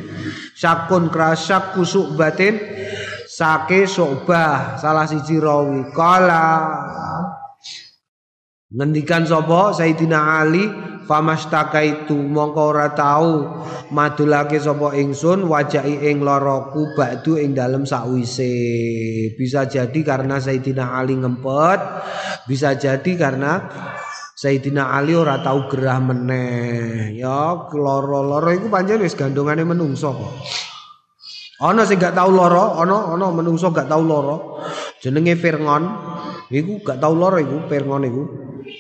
Syakun 0.52 1.08
krasak 1.08 1.74
kusuk 1.74 2.14
batin 2.14 2.60
sake 3.24 3.88
sobah 3.88 4.76
salah 4.76 5.08
siji 5.08 5.40
rawi. 5.40 5.90
Kala 5.96 6.46
ngendikan 8.68 9.24
sapa 9.24 9.72
Sayyidina 9.72 10.44
Ali 10.44 10.68
itu 11.88 12.16
mongko 12.20 12.62
ora 12.68 12.92
tau 12.92 13.64
madulake 13.88 14.60
sapa 14.60 14.92
ingsun 14.92 15.48
wajahi 15.48 16.04
ing 16.12 16.20
loroku 16.20 16.92
ba'du 16.92 17.40
ing 17.40 17.56
dalem 17.56 17.88
sakwise 17.88 18.52
bisa 19.40 19.64
jadi 19.64 19.96
karena 20.04 20.36
Sayyidina 20.36 21.00
Ali 21.00 21.16
ngempet 21.16 21.80
bisa 22.44 22.76
jadi 22.76 23.08
karena 23.16 23.72
Sayyidina 24.36 24.92
Ali 24.92 25.16
ora 25.16 25.40
tau 25.40 25.64
gerah 25.72 26.04
meneh 26.04 27.16
ya 27.16 27.72
loro-loro 27.72 28.52
iku 28.52 28.68
pancen 28.68 29.00
wis 29.00 29.16
gandongane 29.16 29.64
menungso 29.64 30.12
kok 30.12 30.34
Ana 31.58 31.82
sing 31.82 31.98
gak 31.98 32.14
tau 32.14 32.30
lara, 32.30 32.78
ana 32.78 33.18
ana 33.18 33.34
menungso 33.34 33.74
gak 33.74 33.90
tau 33.90 33.98
lara. 33.98 34.62
Jenenge 35.02 35.34
Firngon. 35.34 35.90
Iku 36.54 36.86
gak 36.86 37.02
tau 37.02 37.18
lara 37.18 37.42
iku 37.42 37.66
Firngon 37.66 38.06
iku. 38.06 38.22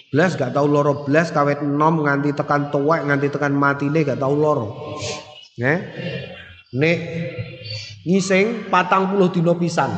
Blas 0.08 0.40
gak 0.40 0.56
tau 0.56 0.64
loro 0.64 1.04
blas 1.04 1.28
kawet 1.28 1.60
enom 1.60 2.00
nganti 2.08 2.32
tekan 2.32 2.72
tuwek 2.72 3.04
nganti 3.04 3.28
tekan 3.28 3.52
matine 3.52 4.08
gak 4.08 4.16
tau 4.16 4.32
loro. 4.32 4.96
Nggih. 5.60 5.78
Nek 6.80 6.98
ngising 8.08 8.72
40 8.72 9.34
dina 9.36 9.52
pisan. 9.52 9.90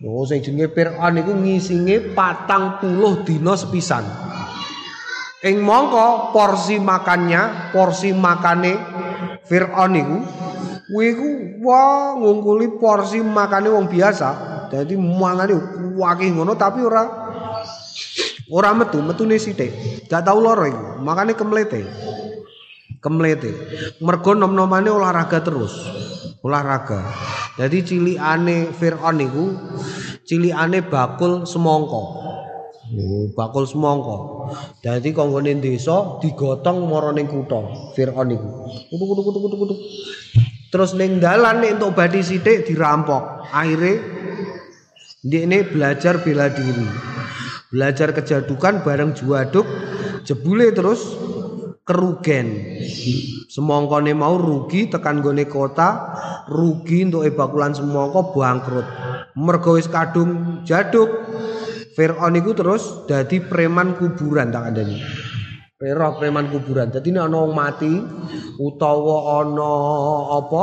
Oh 0.00 0.22
sing 0.24 0.40
jenenge 0.40 0.70
Fir'aun 0.72 1.18
iku 1.20 1.34
ngisinge 1.34 2.14
40 2.14 3.26
dina 3.26 3.52
sepisan. 3.58 4.06
Ing 5.42 5.58
mongko 5.58 6.30
porsi 6.30 6.78
makannya, 6.78 7.72
porsi 7.74 8.14
makane 8.14 8.78
Fir'aun 9.44 9.92
iku 9.98 10.18
kuwi 10.90 11.08
ku 11.18 11.28
wah 11.66 12.14
ngungkuli 12.14 12.78
porsi 12.78 13.20
makane 13.26 13.74
wong 13.74 13.90
biasa. 13.90 14.28
Dadi 14.70 14.94
mangane 14.94 15.58
wakih 15.98 16.30
ngono 16.30 16.54
tapi 16.54 16.78
ora 16.86 17.19
Ora 18.50 18.74
metu, 18.74 18.98
metune 18.98 19.38
sithik. 19.38 19.70
Gak 20.10 20.26
tau 20.26 20.42
lara 20.42 20.66
iku. 20.66 20.98
Makane 20.98 21.38
kemlete. 21.38 21.86
Kemlete. 22.98 23.54
Mergo 24.02 24.34
nom-nomane 24.34 24.90
olahraga 24.90 25.38
terus. 25.38 25.70
Olahraga. 26.42 27.06
Jadi 27.54 27.78
cilikane 27.86 28.74
Firaun 28.74 29.22
iku 29.22 29.44
cilikane 30.26 30.82
bakul 30.82 31.46
semongko. 31.46 32.02
Oh, 32.90 33.30
bakul 33.38 33.70
semongko. 33.70 34.16
Dadi 34.82 35.14
konggone 35.14 35.54
desa 35.62 36.18
digotong 36.18 36.90
mara 36.90 37.14
ning 37.14 37.30
kutha 37.30 37.94
Firaun 37.94 38.34
iku. 38.34 38.50
Kutu 38.90 39.04
kutu 39.06 39.20
kutu 39.22 39.38
kutu 39.38 39.56
kutu. 39.62 39.74
Terus 40.74 40.98
ning 40.98 41.22
dalan 41.22 41.62
nek 41.62 41.78
entuk 41.78 41.94
badi 41.94 42.18
sithik 42.18 42.66
dirampok. 42.66 43.46
Akhire 43.54 44.02
ini 45.22 45.62
belajar 45.70 46.18
bela 46.24 46.50
diri. 46.50 46.88
Belajar 47.70 48.10
kejadukan 48.10 48.82
bareng 48.82 49.14
juaduk 49.14 49.64
jebule 50.26 50.74
terus 50.74 51.14
kerugen 51.86 52.78
semongkone 53.46 54.12
mau 54.14 54.34
rugi 54.38 54.90
tekan 54.90 55.22
gone 55.22 55.46
kota 55.46 56.14
rugi 56.50 57.06
untuk 57.06 57.26
ebakulan 57.26 57.70
semongko 57.74 58.34
bangkrut 58.34 58.86
mergo 59.38 59.78
wis 59.78 59.86
kadung 59.86 60.62
jaduk 60.66 61.08
Fir'aun 61.90 62.38
itu 62.38 62.54
terus 62.54 63.06
dadi 63.10 63.42
preman 63.42 63.98
kuburan 63.98 64.54
tak 64.54 64.74
ada 64.74 64.86
nih 64.86 65.02
Pero 65.80 66.12
preman 66.20 66.52
kuburan. 66.52 66.92
Jadi 66.92 67.08
nek 67.08 67.32
ana 67.32 67.48
mati 67.48 67.88
utawa 68.60 69.40
ana 69.40 69.72
apa? 70.36 70.62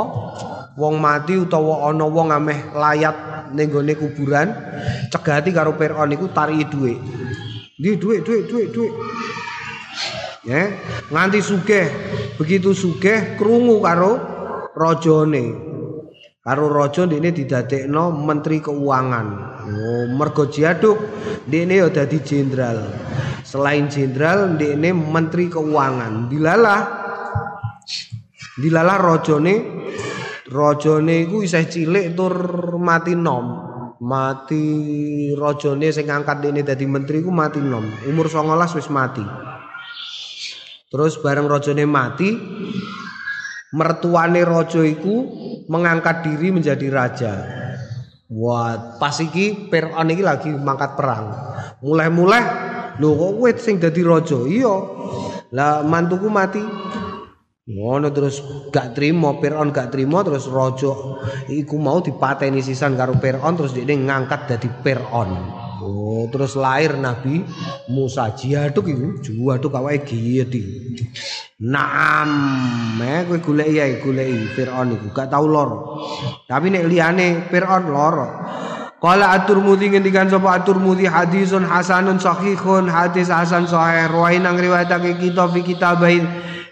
Wong 0.78 1.02
mati 1.02 1.34
utawa 1.34 1.90
ana 1.90 2.06
wong 2.06 2.30
ameh 2.30 2.70
layat 2.70 3.50
ning 3.50 3.66
gone 3.66 3.98
kuburan 3.98 4.54
cegati 5.10 5.50
karo 5.50 5.74
Firaun 5.74 6.14
iku 6.14 6.30
tariki 6.30 6.70
dhuwit. 6.70 6.98
Nggih 7.82 7.94
dhuwit 7.98 8.20
dhuwit 8.22 8.44
dhuwit 8.46 8.68
dhuwit. 8.70 8.94
Ya, 10.46 10.70
nganti 11.10 11.42
sugih. 11.42 11.90
Begitu 12.38 12.70
sugih 12.78 13.34
krungu 13.34 13.82
karo 13.82 14.22
rajane. 14.78 15.66
Karo 16.46 16.70
raja 16.70 17.10
ndekne 17.10 17.34
didadekno 17.34 18.14
menteri 18.14 18.62
keuangan. 18.62 19.26
Oh, 19.68 20.04
mergo 20.14 20.46
jiaduk 20.46 20.96
ndekne 21.50 21.74
ya 21.82 21.90
dadi 21.90 22.22
jenderal. 22.22 22.86
Selain 23.42 23.90
jenderal 23.90 24.54
ndekne 24.54 24.94
menteri 24.94 25.50
keuangan. 25.50 26.30
Dilalah 26.30 26.80
Dilalah 28.58 28.98
rajane 28.98 29.54
Rajane 30.48 31.28
iku 31.28 31.44
isih 31.44 31.68
cilik 31.68 32.16
tur 32.16 32.32
mati 32.80 33.12
nom. 33.12 33.68
Mati 34.00 34.64
rajane 35.36 35.92
sing 35.92 36.08
ngangkat 36.08 36.40
dene 36.40 36.64
dadi 36.64 36.88
menteri 36.88 37.20
iku 37.20 37.28
mati 37.28 37.60
nom. 37.60 37.84
Umur 38.08 38.32
19 38.32 38.78
wis 38.80 38.88
mati. 38.88 39.24
Terus 40.88 41.20
bareng 41.20 41.44
rajane 41.52 41.84
mati, 41.84 42.32
mertuane 43.76 44.40
raja 44.40 44.80
iku 44.80 45.16
mengangkat 45.68 46.24
diri 46.24 46.48
menjadi 46.48 46.86
raja. 46.88 47.32
Wah, 48.32 48.96
pas 48.96 49.20
iki 49.20 49.68
Firaun 49.68 50.08
iki 50.08 50.24
lagi 50.24 50.48
mangkat 50.48 50.96
perang. 50.96 51.28
Mulai-mulai 51.84 52.42
lho 52.96 53.08
kok 53.12 53.30
kowe 53.36 53.50
sing 53.60 53.76
dadi 53.76 54.00
raja? 54.00 54.38
Iya. 54.48 54.74
Lah 55.52 55.84
mantuku 55.84 56.32
mati. 56.32 56.64
Ngono 57.68 58.08
terus 58.16 58.40
gak 58.72 58.96
trimo 58.96 59.36
Firaun 59.44 59.76
gak 59.76 59.92
trimo 59.92 60.24
terus 60.24 60.48
raja 60.48 60.88
iku 61.52 61.76
mau 61.76 62.00
dipateni 62.00 62.64
sisan 62.64 62.96
karo 62.96 63.20
Firaun 63.20 63.60
terus 63.60 63.76
dia 63.76 63.84
ngangkat 63.84 64.48
dadi 64.48 64.72
Firaun. 64.80 65.30
Oh, 65.84 66.24
terus 66.32 66.56
lahir 66.56 66.96
Nabi 66.96 67.44
Musa 67.92 68.32
jihaduk 68.32 68.88
iku, 68.88 69.20
jihaduk 69.20 69.76
awake 69.76 70.08
giyeti. 70.08 70.64
Naam, 71.60 72.30
eh 73.04 73.28
kowe 73.28 73.36
golek 73.36 73.68
ya 73.68 73.84
golek 74.00 74.48
Firaun 74.56 74.96
iku 74.96 75.12
gak 75.12 75.28
tau 75.28 75.44
loro. 75.44 76.00
Tapi 76.48 76.72
nek 76.72 76.88
liyane 76.88 77.52
Firaun 77.52 77.84
loro. 77.92 78.28
Qala 78.98 79.30
At-Tirmidzi 79.36 79.94
ngendikan 79.94 80.26
sapa 80.26 80.58
At-Tirmidzi 80.58 81.06
hadisun 81.06 81.62
hasanun 81.62 82.18
sahihun 82.18 82.90
hadis 82.90 83.30
hasan 83.30 83.68
sahih 83.70 84.10
riwayat 84.10 84.42
nang 84.42 84.58
riwayatake 84.58 85.22
kita 85.22 85.46
fi 85.54 85.60
kitabain 85.62 86.26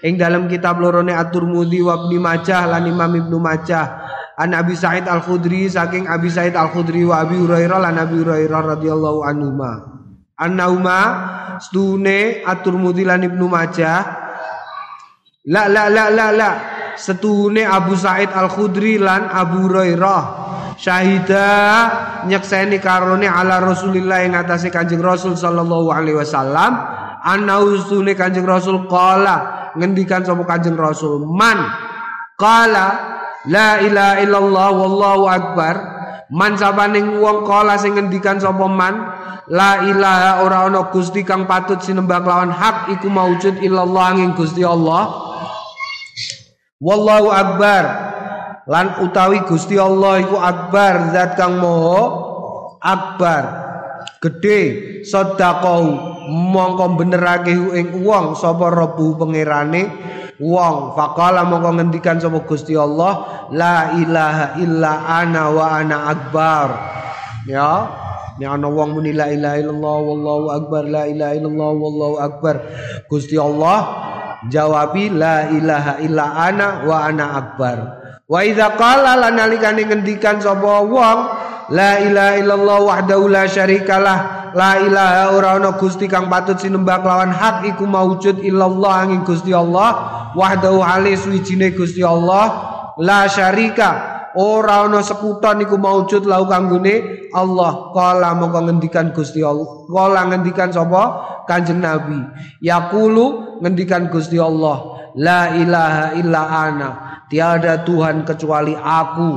ing 0.06 0.14
dalam 0.14 0.46
kitab 0.46 0.78
lorone 0.78 1.10
At-Tirmidzi 1.10 1.82
wa 1.82 2.06
Ibnu 2.06 2.22
Majah 2.22 2.62
lan 2.70 2.86
Imam 2.86 3.10
Ibnu 3.10 3.42
Majah. 3.42 4.06
An 4.38 4.54
Abi 4.54 4.78
Sa'id 4.78 5.08
Al-Khudri 5.10 5.66
saking 5.66 6.06
Abi 6.06 6.30
Sa'id 6.30 6.54
Al-Khudri 6.54 7.02
wa 7.02 7.26
Abi 7.26 7.42
Hurairah 7.42 7.78
lan 7.82 7.98
Abi 7.98 8.22
Hurairah 8.22 8.78
radhiyallahu 8.78 9.24
anhu 9.26 9.50
ma 9.50 9.72
annauma 10.38 11.00
stune 11.58 12.46
At-Tirmidzi 12.46 13.02
lan 13.02 13.26
Ibnu 13.26 13.46
Majah. 13.50 13.98
La 15.50 15.66
la 15.66 15.90
la 15.90 16.06
la 16.14 16.28
la. 16.30 16.50
Setune 16.96 17.66
Abu 17.66 17.92
Sa'id 17.98 18.30
Al-Khudri 18.30 19.02
lan 19.02 19.26
Abu 19.26 19.66
Hurairah. 19.66 20.22
Syahida 20.76 21.48
nyekseni 22.28 22.76
karone 22.84 23.24
ala 23.24 23.64
Rasulillah 23.64 24.28
ing 24.28 24.36
atase 24.36 24.68
Kanjeng 24.68 25.00
Rasul 25.00 25.32
sallallahu 25.32 25.88
alaihi 25.88 26.20
wasallam 26.20 26.72
ana 27.26 27.58
usune 27.58 28.14
Kanjeng 28.14 28.46
Rasul 28.46 28.86
qala 28.86 29.70
ngendikan 29.74 30.22
sapa 30.22 30.46
Kanjeng 30.46 30.78
Rasul 30.78 31.26
man 31.26 31.58
qala 32.38 32.86
la 33.50 33.82
ilaha 33.82 34.14
illallah 34.22 34.68
wallahu 34.70 35.24
akbar. 35.26 35.74
Man 36.26 36.58
sabaning 36.58 37.22
wong 37.22 37.46
kala 37.46 37.78
sing 37.78 37.94
ngendikan 37.94 38.42
sapa 38.42 38.66
man 38.66 38.98
la 39.46 39.86
ilaha 39.86 40.42
ora 40.42 40.66
ana 40.66 40.90
gusti 40.90 41.22
kang 41.22 41.46
patut 41.46 41.78
sinembah 41.78 42.18
lawan 42.18 42.50
hak 42.50 42.90
iku 42.98 43.06
maujud 43.06 43.62
illallah 43.62 44.14
angin 44.14 44.34
Gusti 44.34 44.66
Allah. 44.66 45.06
Wallahu 46.82 47.30
akbar. 47.30 47.84
Lan 48.66 49.06
utawi 49.06 49.46
Gusti 49.46 49.78
Allah 49.78 50.18
iku 50.26 50.42
akbar 50.42 51.14
zat 51.14 51.38
kang 51.38 51.62
moho 51.62 52.02
akbar. 52.82 53.66
Gede 54.18 54.60
sedekah 55.06 55.62
mongko 56.28 56.98
benerake 56.98 57.54
ing 57.54 58.02
wong 58.02 58.34
sapa 58.34 58.68
rebu 58.70 59.16
pangerane? 59.16 59.88
Wong 60.36 60.92
faqala 60.92 61.48
mongko 61.48 61.80
ngendikan 61.80 62.20
sapa 62.20 62.44
Gusti 62.44 62.76
Allah 62.76 63.46
la 63.54 63.96
ilaha 63.96 64.60
illa 64.60 64.92
ana 65.08 65.42
wa 65.48 65.64
ana 65.80 65.96
akbar. 66.12 66.68
Ya 67.48 67.88
nek 68.36 68.48
ana 68.60 68.68
wong 68.68 69.00
muni 69.00 69.16
la 69.16 69.32
ilaha 69.32 69.56
illallah 69.56 69.96
wallahu 70.02 70.46
akbar 70.52 70.82
la 70.84 71.08
ilaha 71.08 71.32
illallah 71.32 71.70
wallahu 71.72 72.16
akbar. 72.20 72.54
Gusti 73.08 73.40
Allah 73.40 73.78
jawabi 74.52 75.08
la 75.08 75.48
ilaha 75.48 75.92
illa 76.04 76.24
ana 76.36 76.84
wa 76.84 76.96
ana 77.08 77.24
akbar. 77.40 77.76
Wa 78.28 78.42
idza 78.42 78.76
qala 78.76 79.16
lan 79.16 79.38
nalikane 79.40 79.88
ngendikan 79.88 80.42
sapa 80.42 80.84
wong 80.84 81.18
la 81.72 82.02
ilaha 82.02 82.34
illallah 82.36 82.78
wahdahu 82.84 83.30
la 83.30 83.48
syarikalah 83.48 84.35
la 84.56 84.80
ilaha 84.80 85.36
ora 85.36 85.60
ana 85.60 85.76
gusti 85.76 86.08
kang 86.08 86.32
patut 86.32 86.56
sinembah 86.56 87.04
kelawan 87.04 87.28
hak 87.28 87.76
iku 87.76 87.84
maujud 87.84 88.40
illallah 88.40 89.04
angin 89.04 89.20
Gusti 89.20 89.52
Allah 89.52 90.16
wahdahu 90.32 90.80
halis 90.80 91.28
wijine 91.28 91.76
Gusti 91.76 92.00
Allah. 92.00 92.72
La 92.96 93.28
syarika 93.28 94.32
ora 94.36 94.88
ana 94.88 95.04
sekuton 95.04 95.60
iku 95.60 95.76
maujud 95.76 96.24
lau 96.24 96.48
kanggone 96.48 97.28
Allah. 97.32 97.92
Kala 97.92 98.32
mongko 98.36 98.72
ngendikan 98.72 99.12
Gusti 99.12 99.44
Allah. 99.44 99.84
Kala 99.88 100.20
ngendikan 100.32 100.72
sapa? 100.72 101.04
Kanjeng 101.44 101.84
Nabi. 101.84 102.20
Yaqulu 102.64 103.60
ngendikan 103.60 104.08
Gusti 104.08 104.40
Allah. 104.40 105.12
La 105.20 105.52
ilaha 105.52 106.16
illa 106.16 106.42
ana. 106.48 106.90
Tiada 107.28 107.84
Tuhan 107.84 108.24
kecuali 108.24 108.72
aku. 108.72 109.30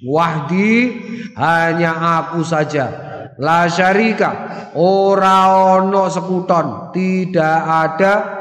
Wahdi 0.00 0.96
hanya 1.36 1.92
aku 2.24 2.40
saja. 2.40 3.09
La 3.40 3.64
syarika. 3.72 4.70
Ora 4.76 5.48
ono 5.80 6.06
sekuton, 6.12 6.92
tidak 6.92 7.58
ada 7.66 8.39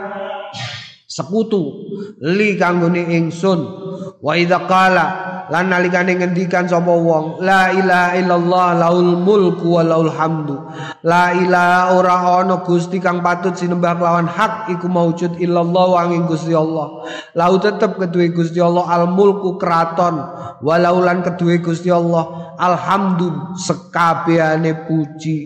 sekutu 1.19 1.91
li 2.23 2.55
kanggone 2.55 3.03
ingsun. 3.19 3.59
Wa 4.19 4.35
idza 4.35 4.63
qala 4.67 5.05
lan 5.49 5.73
nalikane 5.73 6.13
ngendikan 6.19 6.69
sapa 6.69 6.93
wong 6.93 7.41
la 7.41 7.73
ilaha 7.73 8.15
illallah 8.19 8.67
laul 8.77 9.17
mulku 9.17 9.79
wa 9.79 9.83
laul 9.83 10.11
hamdu. 10.13 10.55
La 11.03 11.33
ilaha 11.33 11.95
ora 11.97 12.15
ana 12.43 12.61
gusti 12.61 13.01
kang 13.01 13.25
patut 13.25 13.57
sinembah 13.57 13.97
kelawan 13.97 14.27
hak 14.29 14.69
iku 14.75 14.85
maujud 14.91 15.41
illallah 15.41 15.85
wanging 15.99 16.29
Gusti 16.29 16.53
Allah. 16.53 17.07
Lau 17.33 17.53
tetep 17.57 17.97
kedue 17.97 18.29
Gusti 18.35 18.61
Allah 18.61 18.85
al 18.87 19.09
mulku 19.09 19.57
kraton 19.57 20.21
walaulan 20.61 21.25
kedue 21.25 21.63
Gusti 21.63 21.89
Allah 21.89 22.55
alhamdu 22.59 23.55
sekabehane 23.55 24.85
puji 24.85 25.37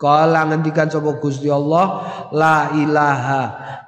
Kala 0.00 0.48
ngendikan 0.48 0.88
sapa 0.88 1.20
Gusti 1.20 1.52
Allah 1.52 2.00
la 2.32 2.72
ilaha 2.72 3.42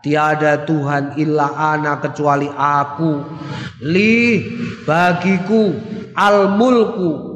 tiada 0.05 0.61
Tuhan 0.69 1.17
illa 1.17 1.57
ana 1.57 2.05
kecuali 2.05 2.53
aku. 2.53 3.25
Li 3.89 4.45
bagiku 4.85 5.73
al 6.13 6.53
mulku 6.53 7.33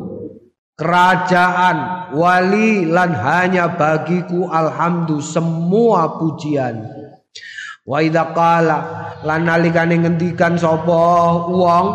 kerajaan 0.77 2.13
wali 2.21 2.85
lan 2.85 3.17
hanya 3.17 3.73
bagiku 3.81 4.53
alhamdu 4.53 5.25
semua 5.25 6.21
pujian. 6.21 6.85
Wa 7.81 8.05
idza 8.05 8.29
qala 8.37 8.79
lan 9.25 9.49
nalikane 9.49 10.05
ngendikan 10.05 10.61
sapa 10.61 11.49
wong 11.49 11.87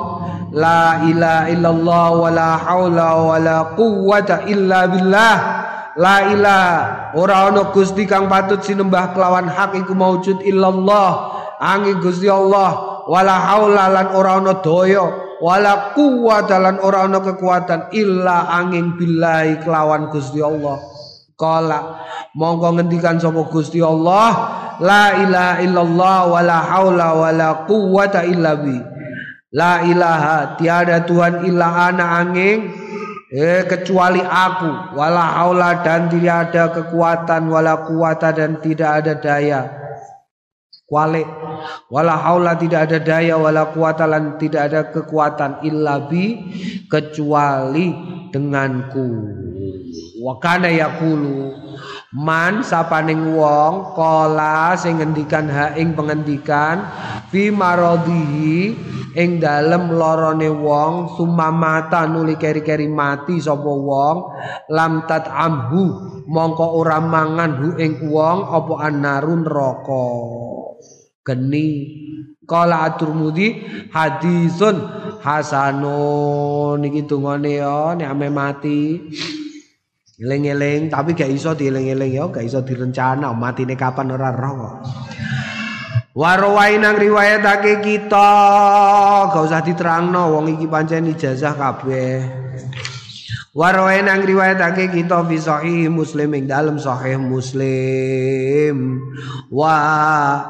la 0.58 1.06
ilaha 1.06 1.46
illallah 1.46 2.08
wala 2.10 2.50
haula 2.58 3.10
wala 3.22 3.58
quwwata 3.78 4.50
illa 4.50 4.90
billah 4.90 5.61
La 6.00 6.32
ilaha 6.32 7.12
ora 7.20 7.52
ana 7.52 7.72
Gusti 7.76 8.08
kang 8.08 8.32
patut 8.32 8.64
sinembah 8.64 9.12
kelawan 9.12 9.52
hak 9.52 9.76
iku 9.76 9.92
maujud 9.92 10.40
illallah. 10.40 11.36
Angin 11.60 12.00
Gusti 12.00 12.32
Allah. 12.32 13.04
Wala 13.12 13.36
haula 13.52 13.92
lan 13.92 14.08
ora 14.16 14.40
ana 14.40 14.64
daya. 14.64 15.36
Wala 15.42 15.92
quwwata 15.98 16.62
lan 16.62 16.80
ora 16.80 17.04
ana 17.04 17.20
kekuatan 17.20 17.92
illa 17.92 18.48
angin 18.56 18.96
billahi 18.96 19.60
kelawan 19.60 20.08
Gusti 20.08 20.40
Allah. 20.40 20.80
Kala 21.36 22.06
monggo 22.38 22.78
ngendikan 22.78 23.20
sapa 23.20 23.44
Gusti 23.52 23.84
Allah. 23.84 24.60
La 24.82 25.14
ilaha 25.20 25.56
illallah 25.62 26.18
wala 26.32 26.58
haula 26.72 27.08
wala 27.14 27.48
quwwata 27.70 28.26
illa 28.26 28.58
bi 28.58 28.92
La 29.52 29.84
ilaha 29.84 30.56
tiada 30.56 31.04
Tuhan 31.04 31.44
illa 31.44 31.92
ana 31.92 32.24
angin 32.24 32.72
Eh 33.32 33.64
kecuali 33.64 34.20
aku 34.20 34.92
wala 34.92 35.40
haula 35.40 35.80
dan 35.80 36.12
tidak 36.12 36.52
ada 36.52 36.68
kekuatan 36.76 37.48
wala 37.48 37.88
kuwata 37.88 38.36
dan 38.36 38.60
tidak 38.60 39.00
ada 39.00 39.16
daya. 39.16 39.62
Kuali 40.84 41.24
wala 41.88 42.20
haula 42.20 42.60
tidak 42.60 42.92
ada 42.92 43.00
daya 43.00 43.40
wala 43.40 43.72
kuwata 43.72 44.04
dan 44.04 44.36
tidak 44.36 44.62
ada 44.68 44.82
kekuatan 44.92 45.64
illa 45.64 46.12
bi 46.12 46.44
kecuali 46.92 47.96
denganku. 48.36 49.08
Wa 50.20 50.36
kana 50.36 50.68
yaqulu 50.68 51.71
man 52.12 52.60
sapaning 52.60 53.32
wong 53.32 53.96
kala 53.96 54.76
sing 54.76 55.00
ngendikan 55.00 55.48
ha 55.48 55.72
ing 55.80 55.96
pengendikan 55.96 56.84
fi 57.32 57.48
maradhihi 57.48 58.76
ing 59.16 59.40
dalem 59.40 59.96
lorone 59.96 60.52
wong 60.52 61.16
sumamata 61.16 62.04
nuli 62.12 62.36
keri-keri 62.36 62.92
mati 62.92 63.40
sapa 63.40 63.64
wong 63.64 64.18
lam 64.68 65.08
tat 65.08 65.32
amhu 65.32 66.12
mongko 66.28 66.84
ora 66.84 67.00
mangan 67.00 67.52
hu 67.64 67.68
ing 67.80 68.12
wong 68.12 68.44
apa 68.44 68.74
anarun 68.92 69.48
neraka. 69.48 70.08
Geni. 71.24 71.72
Kala 72.44 72.92
aturmudi 72.92 73.64
hadisun 73.96 74.76
hasanun. 75.24 76.84
Iki 76.84 77.08
dungane 77.08 77.64
ya 77.64 77.96
nek 77.96 78.12
ame 78.12 78.28
mati 78.28 78.80
Eling-eling 80.22 80.94
tapi 80.94 81.18
gak 81.18 81.34
iso 81.34 81.58
dieling-eling 81.58 82.14
ya, 82.14 82.30
gak 82.30 82.46
iso 82.46 82.62
direncana 82.62 83.34
matine 83.34 83.74
kapan 83.74 84.14
ora 84.14 84.30
roh 84.30 84.54
kok. 84.54 84.76
Warwai 86.14 86.78
nang 86.78 86.94
riwayatake 86.94 87.82
kita, 87.82 88.30
gak 89.34 89.42
usah 89.42 89.66
diterangno 89.66 90.30
wong 90.38 90.54
iki 90.54 90.70
pancen 90.70 91.10
ijazah 91.10 91.58
kabeh. 91.58 92.41
Warwai 93.52 94.00
nang 94.00 94.24
riwayatake 94.24 94.96
kita 94.96 95.28
fi 95.28 95.36
sahih 95.36 95.92
Muslim 95.92 96.40
ing 96.40 96.48
dalem 96.48 96.80
sahih 96.80 97.20
Muslim. 97.20 98.96
Wa 99.52 99.76
a 99.76 100.00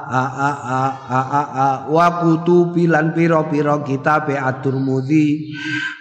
a 0.05 0.21
a 0.21 0.49
a 0.69 0.81
a, 1.09 1.41
a 1.41 1.67
wa 1.89 2.21
kutubi 2.21 2.85
lan 2.85 3.09
pira-pira 3.17 3.81
kitab 3.81 4.29
At-Tirmidzi. 4.29 5.49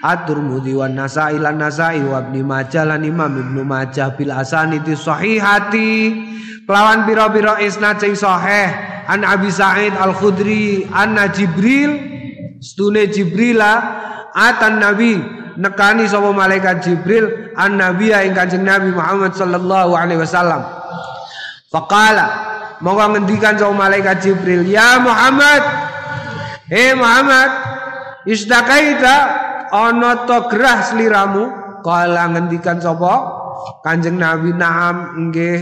At-Tirmidzi 0.05 0.77
wa 0.77 0.93
Nasai 0.93 1.41
lan 1.41 1.57
Nasai 1.57 2.05
wa 2.05 2.21
Ibnu 2.21 2.45
Majah 2.45 2.85
lan 2.85 3.01
Imam 3.01 3.33
Ibnu 3.33 3.65
Majah 3.65 4.13
bil 4.21 4.37
asanidi 4.37 4.93
sahihati. 4.93 6.13
Kelawan 6.69 7.09
pira-pira 7.09 7.65
isnad 7.65 7.97
sing 7.97 8.13
sahih 8.13 8.77
an 9.09 9.25
Abi 9.25 9.49
Sa'id 9.49 9.97
Al-Khudri 9.97 10.85
anna 10.93 11.33
Jibril 11.33 11.97
stune 12.61 13.09
Jibrila 13.09 13.73
atan 14.37 14.85
Nabi 14.85 15.40
nekani 15.59 16.07
sapa 16.07 16.31
malaikat 16.31 16.85
Jibril 16.85 17.55
an 17.57 17.81
nabiya 17.81 18.23
ing 18.27 18.37
Kanjeng 18.37 18.63
Nabi 18.63 18.95
Muhammad 18.95 19.35
sallallahu 19.35 19.97
alaihi 19.97 20.21
wasallam. 20.21 20.63
Faqala 21.71 22.27
monggo 22.83 23.17
ngendikan 23.17 23.57
sapa 23.59 23.75
malaikat 23.75 24.23
Jibril, 24.23 24.67
"Ya 24.67 24.99
Muhammad, 25.03 25.63
Hei 26.71 26.95
Muhammad, 26.95 27.51
istakaita 28.27 29.17
ana 29.75 30.27
to 30.29 30.39
gerah 30.51 30.87
sliramu?" 30.87 31.45
Kala 31.81 32.29
ngendikan 32.37 32.77
sapa? 32.77 33.41
Kanjeng 33.81 34.21
Nabi 34.21 34.53
Naam 34.53 35.17
nggih. 35.29 35.61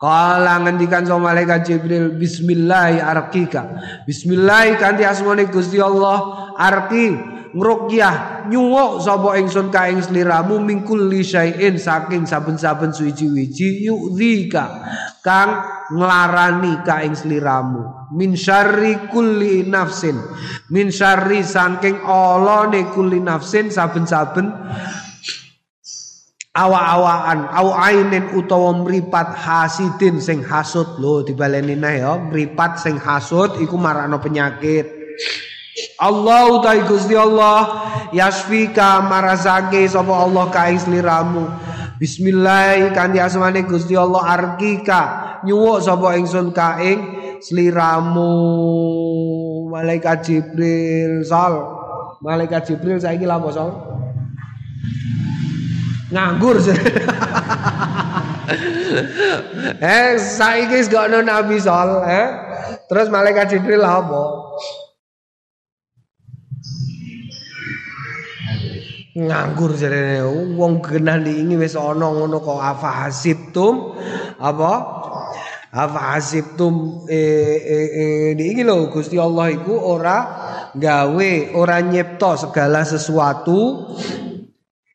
Kala 0.00 0.64
ngendikan 0.64 1.04
sapa 1.04 1.20
malaikat 1.20 1.68
Jibril, 1.68 2.16
"Bismillah 2.16 2.96
arkika." 3.04 3.68
Bismillah 4.08 4.72
kanthi 4.80 5.04
asmane 5.04 5.44
Gusti 5.52 5.76
Allah 5.76 6.48
arki 6.56 7.34
ngruqyah 7.54 8.46
nyuwuk 8.50 8.98
sapa 9.00 9.38
ingsun 9.38 9.70
ka 9.70 9.86
ing 9.86 10.02
sliramu 10.02 10.58
mingkul 10.58 11.06
syai'in 11.22 11.78
saking 11.78 12.26
saben-saben 12.26 12.90
suwiji-wiji 12.90 13.86
yu'dzika 13.86 14.64
kang 15.22 15.62
nglarani 15.94 16.82
ka 16.82 17.06
ing 17.06 17.14
sliramu 17.14 18.10
min 18.18 18.34
syarri 18.34 19.08
kulli 19.08 19.62
nafsin 19.70 20.18
min 20.74 20.90
syarri 20.90 21.46
saking 21.46 22.02
olone 22.02 22.90
kulli 22.90 23.22
nafsin 23.22 23.70
saben-saben 23.70 24.50
awa-awaan 26.54 27.50
au 27.50 27.74
ainin 27.74 28.30
utawa 28.38 28.70
mripat 28.78 29.34
hasidin 29.34 30.22
sing 30.22 30.38
hasud. 30.46 31.02
Lho 31.02 31.26
dibaleni 31.26 31.74
nae 31.74 31.98
ya 31.98 32.14
mripat 32.14 32.78
sing 32.78 32.94
hasud 32.94 33.58
iku 33.58 33.74
marakno 33.74 34.22
penyakit 34.22 34.86
Allah 35.98 36.40
utai 36.54 36.86
Gusti 36.86 37.14
Allah. 37.18 37.82
Yasfika 38.14 39.02
marasake 39.02 39.82
sapa 39.90 40.14
Allah 40.14 40.46
ka 40.50 40.70
sliramu. 40.70 41.50
Bismillah 41.98 42.94
kanthi 42.94 43.18
asmane 43.18 43.66
Gusti 43.66 43.98
Allah. 43.98 44.22
Arkika 44.38 45.02
nyuwuk 45.42 45.82
sapa 45.82 46.14
ingsun 46.14 46.54
ka 46.54 46.78
ing 46.78 46.98
sliramu. 47.42 48.30
Malaikat 49.74 50.22
Jibril 50.22 51.26
sal. 51.26 51.58
Malaikat 52.22 52.70
Jibril 52.70 53.02
saiki 53.02 53.26
lha 53.26 53.42
sal? 53.50 53.70
Nganggur 56.14 56.62
eh 59.82 60.14
saiki 60.20 60.86
gak 60.86 61.10
ono 61.10 61.26
nabi 61.26 61.58
sol 61.58 62.06
eh? 62.06 62.28
Terus 62.86 63.10
malaikat 63.10 63.50
Jibril 63.50 63.82
apa 63.82 64.22
nganggur 69.14 69.78
jarene. 69.78 70.26
Wong 70.58 70.82
genah 70.82 71.22
ini 71.22 71.54
wis 71.54 71.78
ana 71.78 72.10
ngono 72.10 72.42
kok. 72.42 72.58
Afa 72.58 72.90
hasibtum 73.06 73.94
apa? 74.42 74.72
Afa 75.74 76.00
hasibtum 76.14 77.06
eh, 77.10 77.58
eh, 77.58 77.88
eh, 78.34 78.38
iki 78.38 78.62
lho 78.62 78.90
Gusti 78.90 79.18
Allah 79.18 79.50
iku 79.50 79.74
ora 79.74 80.18
gawe 80.74 81.30
ora 81.54 81.82
nyipta 81.82 82.38
segala 82.38 82.86
sesuatu 82.86 83.90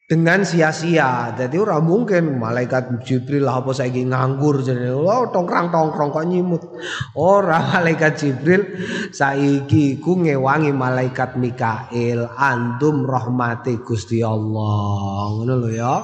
dengan 0.09 0.41
sia-sia. 0.41 1.37
Jadi 1.37 1.61
ora 1.61 1.77
mungkin 1.77 2.41
malaikat 2.41 3.05
Jibril 3.05 3.45
lah 3.45 3.61
apa 3.61 3.77
saiki 3.77 4.09
nganggur 4.09 4.65
jadi 4.65 4.89
oh 4.89 5.29
tongkrang-tongkrong 5.29 6.09
kok 6.09 6.25
nyimut. 6.25 6.65
Ora 7.13 7.61
malaikat 7.77 8.17
Jibril 8.17 8.65
saiki 9.13 10.01
ku 10.01 10.17
ngewangi 10.17 10.73
malaikat 10.73 11.37
Mikail 11.37 12.25
andum 12.33 13.05
rahmati 13.05 13.77
Gusti 13.85 14.25
Allah. 14.25 15.29
Ngono 15.37 15.53
lho 15.61 15.69
ya. 15.69 15.95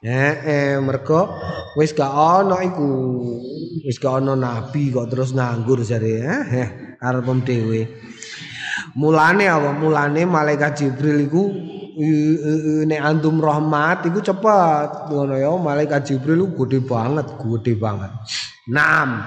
Eh, 0.00 0.34
eh 0.46 0.74
mergo 0.78 1.34
wis 1.74 1.90
gak 1.90 2.14
ana 2.14 2.62
iku. 2.62 2.86
Wis 3.82 3.98
gak 3.98 4.22
ana 4.22 4.38
nabi 4.38 4.94
kok 4.94 5.10
terus 5.10 5.34
nganggur 5.34 5.82
jare 5.82 6.14
eh, 6.22 6.42
eh 6.54 6.68
arep 7.02 7.26
dhewe. 7.42 7.82
Mulane 8.94 9.50
apa? 9.50 9.74
Mulane 9.74 10.22
malaikat 10.22 10.86
Jibril 10.86 11.26
iku 11.26 11.42
nek 12.88 13.00
antum 13.00 13.36
rahmat 13.38 14.08
iku 14.08 14.24
cepat 14.24 15.12
ngono 15.12 15.36
ya 15.36 15.52
malaikat 15.52 16.00
jibril 16.08 16.48
gede 16.56 16.80
banget 16.80 17.26
gede 17.36 17.72
banget. 17.76 18.12
Naam. 18.70 19.26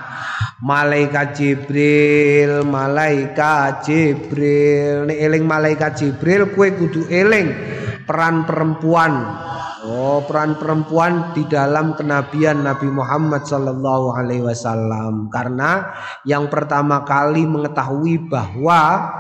Malaikat 0.64 1.36
jibril 1.36 2.64
malaikat 2.64 3.86
jibril. 3.86 5.06
Nek 5.12 5.20
eling 5.20 5.44
malaikat 5.44 5.92
jibril 6.00 6.50
kue 6.56 6.74
kudu 6.74 7.06
eling 7.12 7.52
peran 8.10 8.48
perempuan. 8.48 9.14
Oh, 9.84 10.24
peran 10.24 10.56
perempuan 10.56 11.36
di 11.36 11.44
dalam 11.44 11.92
kenabian 12.00 12.64
Nabi 12.64 12.88
Muhammad 12.88 13.44
Sallallahu 13.44 14.16
Alaihi 14.16 14.40
Wasallam. 14.40 15.28
Karena 15.28 15.92
yang 16.24 16.48
pertama 16.48 17.04
kali 17.04 17.44
mengetahui 17.44 18.32
bahwa 18.32 19.12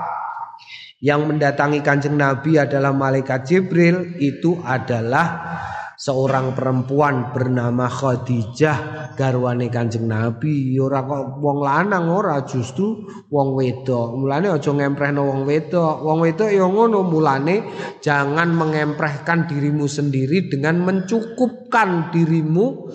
yang 1.03 1.27
mendatangi 1.27 1.83
kanjeng 1.83 2.15
Nabi 2.15 2.55
adalah 2.55 2.95
malaikat 2.95 3.43
Jibril 3.43 4.15
itu 4.23 4.63
adalah 4.63 5.59
seorang 5.99 6.55
perempuan 6.55 7.35
bernama 7.35 7.91
Khadijah 7.91 9.11
garwane 9.11 9.67
kanjeng 9.67 10.07
Nabi. 10.07 10.79
Ora 10.79 11.03
kok 11.03 11.43
wong 11.43 11.59
lanang 11.59 12.07
ora 12.07 12.47
justru 12.47 13.03
wong 13.27 13.51
wedok. 13.51 14.15
Mulane 14.15 14.47
aja 14.55 14.71
ngemprehno 14.71 15.27
wong 15.27 15.43
wedok. 15.43 15.95
Wong 16.07 16.19
wedok 16.23 16.49
ya 16.55 16.65
ngono 16.71 17.03
mulane 17.03 17.55
jangan 17.99 18.55
mengemprehkan 18.55 19.43
dirimu 19.43 19.83
sendiri 19.83 20.47
dengan 20.47 20.87
mencukupkan 20.87 22.15
dirimu 22.15 22.87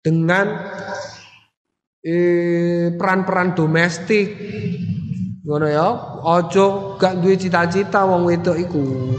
dengan 0.00 0.64
eh, 2.00 2.88
peran-peran 2.96 3.52
domestik 3.52 4.28
ngono 5.44 5.68
ya 5.68 5.88
aja 6.24 6.96
gak 6.96 7.20
duwe 7.20 7.36
cita-cita 7.36 8.08
wong 8.08 8.24
wedok 8.24 8.56
iku. 8.56 9.12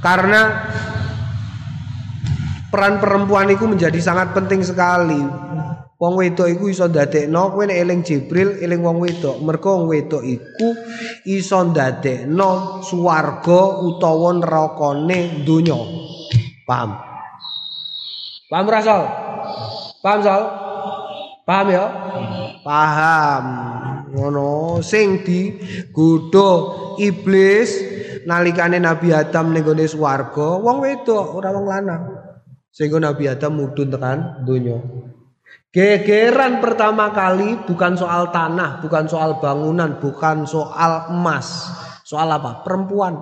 Karena 0.00 0.64
peran 2.72 2.96
perempuan 2.96 3.52
itu 3.52 3.68
menjadi 3.68 4.00
sangat 4.00 4.32
penting 4.32 4.64
sekali. 4.64 5.20
Wong 6.00 6.16
wedok 6.16 6.48
iku 6.48 6.72
iso 6.72 6.88
ndadekno 6.88 7.52
kowe 7.52 7.64
nek 7.68 7.76
eling 7.76 8.00
Jibril 8.00 8.56
eling 8.56 8.80
wong 8.80 9.04
wedok. 9.04 9.36
Mergo 9.44 9.84
wong 9.84 9.92
wedok 9.92 10.24
iku 10.24 10.68
iso 11.28 11.60
ndadekno 11.60 12.80
swarga 12.80 13.84
utawa 13.84 14.32
nerakane 14.40 15.44
donya. 15.44 15.76
Paham? 16.64 16.96
Paham 18.48 18.66
rasal 18.72 19.00
paham 20.00 20.20
sal 20.24 20.42
paham 21.44 21.68
ya? 21.68 21.84
Paham 22.64 23.73
ngono 24.14 24.78
sing 24.80 25.26
digodha 25.26 26.50
iblis 27.02 27.70
nalikane 28.24 28.78
Nabi 28.78 29.10
Adam 29.10 29.50
ning 29.50 29.66
gone 29.66 29.84
swarga 29.84 30.62
wong 30.62 30.80
wedok 30.80 31.34
ora 31.34 31.50
wong 31.50 31.66
lanang 31.66 32.02
sehingga 32.70 33.02
Nabi 33.02 33.26
Adam 33.26 33.58
mudhun 33.58 33.90
tekan 33.90 34.46
donya 34.46 34.78
gegeran 35.74 36.62
pertama 36.62 37.10
kali 37.10 37.66
bukan 37.66 37.98
soal 37.98 38.30
tanah 38.30 38.78
bukan 38.80 39.04
soal 39.10 39.42
bangunan 39.42 39.98
bukan 39.98 40.46
soal 40.46 41.10
emas 41.10 41.68
soal 42.06 42.30
apa 42.30 42.62
perempuan 42.62 43.18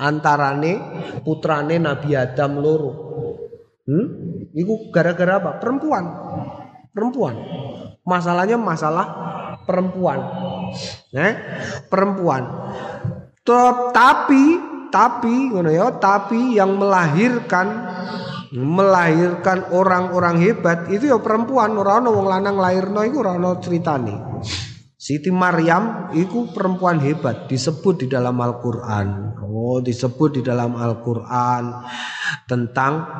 antarane 0.00 0.80
putrane 1.20 1.76
Nabi 1.76 2.16
Adam 2.16 2.58
loro 2.58 2.92
hmm? 3.84 4.32
Iku 4.52 4.92
gara-gara 4.92 5.40
apa? 5.40 5.56
Perempuan. 5.56 6.04
Perempuan. 6.92 7.34
Masalahnya 8.04 8.60
masalah 8.60 9.06
perempuan. 9.64 10.18
Nah, 11.14 11.32
perempuan. 11.86 12.42
Tetapi 13.42 14.44
tapi 14.92 15.34
ngono 15.50 15.70
ya, 15.72 15.88
tapi 15.96 16.60
yang 16.60 16.76
melahirkan 16.76 17.90
melahirkan 18.52 19.72
orang-orang 19.72 20.36
hebat 20.44 20.84
itu 20.92 21.08
ya 21.08 21.16
perempuan 21.16 21.72
ora 21.72 22.04
ono 22.04 22.12
wong 22.12 22.28
lanang 22.28 22.60
lahirno 22.60 23.00
iku 23.00 23.24
ora 23.24 23.40
ono 23.40 23.56
critane. 23.56 24.44
Siti 25.02 25.34
Maryam 25.34 26.14
itu 26.14 26.46
perempuan 26.54 27.02
hebat 27.02 27.50
disebut 27.50 28.06
di 28.06 28.06
dalam 28.06 28.38
Al-Qur'an. 28.38 29.34
Oh, 29.42 29.82
disebut 29.82 30.38
di 30.38 30.42
dalam 30.46 30.78
Al-Qur'an 30.78 31.82
tentang 32.46 33.18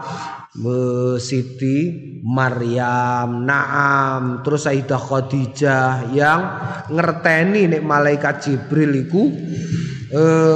Siti 1.19 1.91
Maryam, 2.23 3.43
Naam, 3.43 4.47
terus 4.47 4.71
Sayyidah 4.71 5.03
Khadijah 5.03 6.15
yang 6.15 6.41
ngerteni 6.87 7.67
nek 7.67 7.83
malaikat 7.83 8.47
Jibril 8.47 9.03
iku 9.03 9.27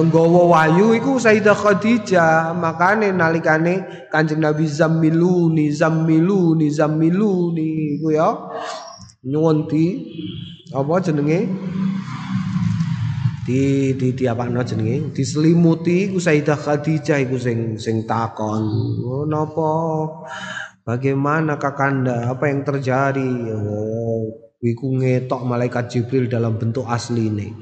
nggawa 0.06 0.42
wahyu 0.46 0.94
iku 0.94 1.18
Sayyidah 1.18 1.58
Khadijah. 1.58 2.54
Makane 2.54 3.10
nalikane 3.10 4.06
Kanjeng 4.14 4.46
Nabi 4.46 4.70
zammiluni 4.70 5.74
zammiluni 5.74 6.70
zammiluni 6.70 7.98
iku 7.98 8.14
ya 8.14 8.30
nyuwun 9.26 9.66
apa 10.70 10.92
jenenge? 11.02 11.40
Di 13.46 13.94
di 13.94 14.08
di 14.14 14.24
apa 14.26 14.46
no 14.50 14.62
jenenge? 14.62 15.14
Diselimuti 15.14 16.10
ku 16.10 16.18
Sayyidah 16.18 16.58
Khadijah 16.58 17.18
iku 17.22 17.38
sing 17.38 17.78
sing 17.78 18.06
takon. 18.06 18.62
Oh, 19.02 19.26
napa? 19.26 19.70
Bagaimana 20.86 21.58
kakanda? 21.58 22.30
Apa 22.30 22.50
yang 22.50 22.62
terjadi? 22.62 23.30
Oh 23.54 24.45
Iku 24.66 24.98
ngetok 24.98 25.46
malaikat 25.46 25.86
Jibril 25.86 26.26
dalam 26.26 26.58
bentuk 26.58 26.82
asli 26.90 27.30
ini. 27.30 27.54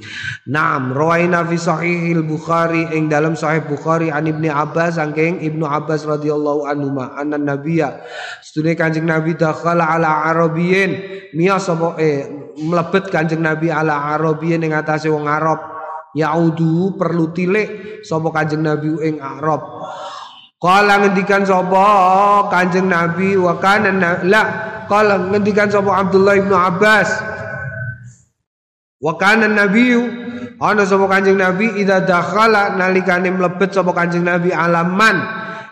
Naam, 0.48 0.96
rawaina 0.96 1.44
fi 1.44 1.60
sahihil 1.60 2.24
Bukhari 2.24 2.88
ing 2.96 3.12
dalam 3.12 3.36
sahih 3.36 3.60
Bukhari 3.68 4.08
an 4.08 4.24
Ibnu 4.24 4.48
Abbas 4.48 4.96
saking 4.96 5.44
Ibnu 5.44 5.68
Abbas 5.68 6.08
radhiyallahu 6.08 6.64
anhu 6.64 6.88
ma 6.96 7.12
anna 7.20 7.36
nabiyya 7.36 8.00
sedune 8.40 8.72
Kanjeng 8.72 9.04
Nabi 9.04 9.36
dakhala 9.36 9.84
ala 9.84 10.32
arabiyyin 10.32 10.96
miya 11.36 11.60
sapa 11.60 12.00
eh 12.00 12.24
mlebet 12.56 13.12
Kanjeng 13.12 13.44
Nabi 13.44 13.68
ala 13.68 14.16
arabiyyin 14.16 14.64
ing 14.64 14.72
atase 14.72 15.12
wong 15.12 15.28
Arab 15.28 15.60
yaudu 16.16 16.96
perlu 16.96 17.36
tilik 17.36 18.00
sapa 18.00 18.32
Kanjeng 18.32 18.64
Nabi 18.64 18.96
ing 19.04 19.20
Arab. 19.20 19.60
Kala 20.56 21.04
ngendikan 21.04 21.44
sapa 21.44 21.84
Kanjeng 22.48 22.88
Nabi 22.88 23.36
wa 23.36 23.60
kana 23.60 24.24
la 24.24 24.42
kala 24.86 25.30
ngendikan 25.30 25.68
sapa 25.70 25.90
Abdullah 25.90 26.34
bin 26.40 26.54
Abbas. 26.54 27.08
Wa 29.00 29.20
kana 29.20 29.50
Nabi 29.50 29.92
ana 30.56 30.82
sapa 30.88 31.04
Kanjeng 31.10 31.36
Nabi 31.36 31.76
idza 31.76 32.04
dakhala 32.08 32.72
nalikane 32.78 33.28
mlebet 33.28 33.76
sapa 33.76 33.92
Kanjeng 33.92 34.24
Nabi 34.24 34.48
alaman 34.48 35.20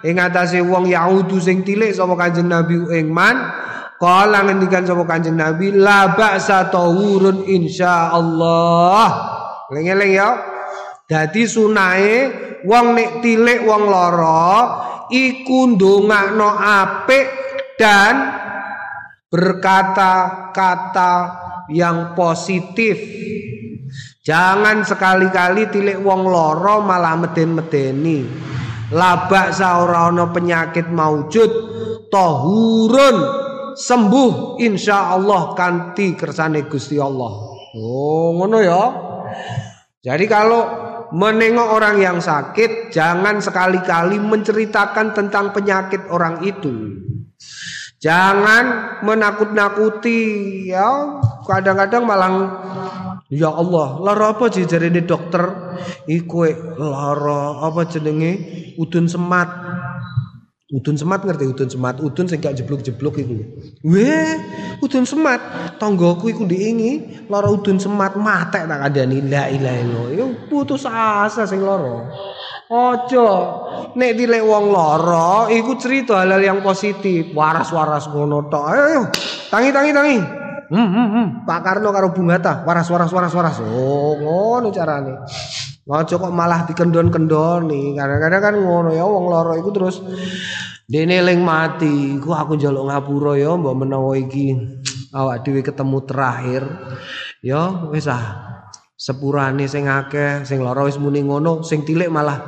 ing 0.04 0.20
atase 0.20 0.60
wong 0.60 0.90
Yahudi 0.90 1.40
sing 1.40 1.64
tilik 1.64 1.96
sapa 1.96 2.12
Kanjeng 2.18 2.50
Nabi 2.50 2.76
ing 2.92 3.08
man 3.08 3.40
ngendikan 4.02 4.82
sapa 4.82 5.06
Kanjeng 5.06 5.38
Nabi 5.38 5.70
la 5.70 6.12
ba'sa 6.12 6.68
tawurun 6.68 7.46
insyaallah 7.46 9.08
Eling-eling 9.72 10.12
ya. 10.12 10.36
Dadi 11.08 11.48
sunae 11.48 12.28
wong 12.68 12.86
nek 12.92 13.24
tilik 13.24 13.64
wong 13.64 13.88
lara 13.88 14.52
iku 15.08 15.76
ndongakno 15.76 16.48
apik 16.60 17.26
dan 17.80 18.41
berkata-kata 19.32 21.12
yang 21.72 22.12
positif. 22.12 23.00
Jangan 24.22 24.84
sekali-kali 24.84 25.72
tilik 25.72 25.98
wong 25.98 26.28
loro 26.28 26.84
malah 26.84 27.16
meden-medeni. 27.16 28.28
Labak 28.92 29.56
saora 29.56 30.12
ana 30.12 30.28
penyakit 30.28 30.92
maujud 30.92 31.50
tohurun 32.12 33.16
sembuh 33.72 34.60
insya 34.60 35.16
Allah 35.16 35.56
kanti 35.56 36.12
kersane 36.12 36.68
Gusti 36.68 37.00
Allah. 37.00 37.32
Oh 37.72 38.36
ngono 38.36 38.60
ya. 38.60 38.84
Jadi 40.04 40.28
kalau 40.28 40.62
menengok 41.16 41.68
orang 41.72 41.96
yang 42.04 42.18
sakit, 42.20 42.92
jangan 42.92 43.40
sekali-kali 43.40 44.20
menceritakan 44.20 45.16
tentang 45.16 45.56
penyakit 45.56 46.04
orang 46.12 46.44
itu. 46.44 47.00
Jangan 48.02 48.98
menakut-nakuti 49.06 50.18
ya. 50.66 51.22
Kadang-kadang 51.46 52.02
malah 52.02 52.30
Ya 53.32 53.48
Allah, 53.48 53.96
lara 54.04 54.36
apa 54.36 54.52
sih 54.52 54.68
ini 54.68 55.00
dokter? 55.08 55.40
Iku 56.04 56.44
lara 56.76 57.64
apa 57.64 57.88
jenenge 57.88 58.32
udun 58.76 59.08
semat. 59.08 59.48
Udun 60.72 60.96
semat 60.96 61.20
ngerti 61.20 61.44
udun 61.52 61.68
semat, 61.68 62.00
udun 62.00 62.32
sing 62.32 62.40
gak 62.40 62.56
jeblok-jeblok 62.56 63.20
iku. 63.20 63.44
Weh, 63.84 64.32
udun 64.80 65.04
semat. 65.04 65.36
Tanggoku 65.76 66.32
iku 66.32 66.48
diingi 66.48 67.28
lara 67.28 67.52
udun 67.52 67.76
semat 67.76 68.16
matek 68.16 68.64
tak 68.64 68.80
kandhani 68.80 69.20
la 69.20 69.52
ilaha 69.52 69.78
illallah. 69.84 70.06
Ya 70.16 70.26
putus 70.48 70.88
asa 70.88 71.44
sing 71.44 71.60
lara. 71.60 72.08
Ojo 72.72 73.28
nek 74.00 74.16
dilek 74.16 74.40
wong 74.40 74.72
lara 74.72 75.52
iku 75.52 75.76
cerita 75.76 76.24
hal-hal 76.24 76.40
yang 76.40 76.64
positif, 76.64 77.36
waras-waras 77.36 78.08
ngono 78.08 78.48
tok. 78.48 78.64
Ayo, 78.72 78.82
ayo. 78.88 79.02
Tangi 79.52 79.76
tangi 79.76 79.92
tangi. 79.92 80.18
Hmm, 80.72 80.88
hmm, 80.88 81.08
hmm. 81.12 81.26
Pak 81.44 81.60
Karno 81.68 81.92
karo 81.92 82.16
Bung 82.16 82.32
Hatta, 82.32 82.64
waras 82.64 82.88
waras 82.88 83.12
waras 83.12 83.36
waras. 83.36 83.60
Oh, 83.60 84.16
ngono 84.16 84.72
carane. 84.72 85.20
Ngojo 85.82 86.14
kok 86.14 86.30
malah 86.30 86.62
dikendon-kendon 86.70 87.66
nih. 87.66 87.98
Kadang-kadang 87.98 88.42
kan 88.42 88.54
ngono 88.54 88.90
ya 88.94 89.02
wong 89.02 89.26
loro 89.26 89.52
iku 89.58 89.70
terus 89.74 89.98
dene 90.86 91.18
eling 91.18 91.42
mati. 91.42 92.22
Ku 92.22 92.30
aku 92.30 92.54
njaluk 92.54 92.86
ngapura 92.86 93.34
ya 93.34 93.58
mbok 93.58 93.74
menawa 93.74 94.14
iki 94.14 94.54
awak 95.10 95.42
dhewe 95.42 95.66
ketemu 95.66 95.98
terakhir. 96.06 96.62
Ya 97.42 97.90
wis 97.90 98.06
ah. 98.06 98.54
Sepurane 99.02 99.66
sing 99.66 99.90
akeh, 99.90 100.46
sing 100.46 100.62
lara 100.62 100.86
wis 100.86 100.94
muni 100.94 101.26
ngono, 101.26 101.66
sing 101.66 101.82
tilik 101.82 102.06
malah 102.06 102.38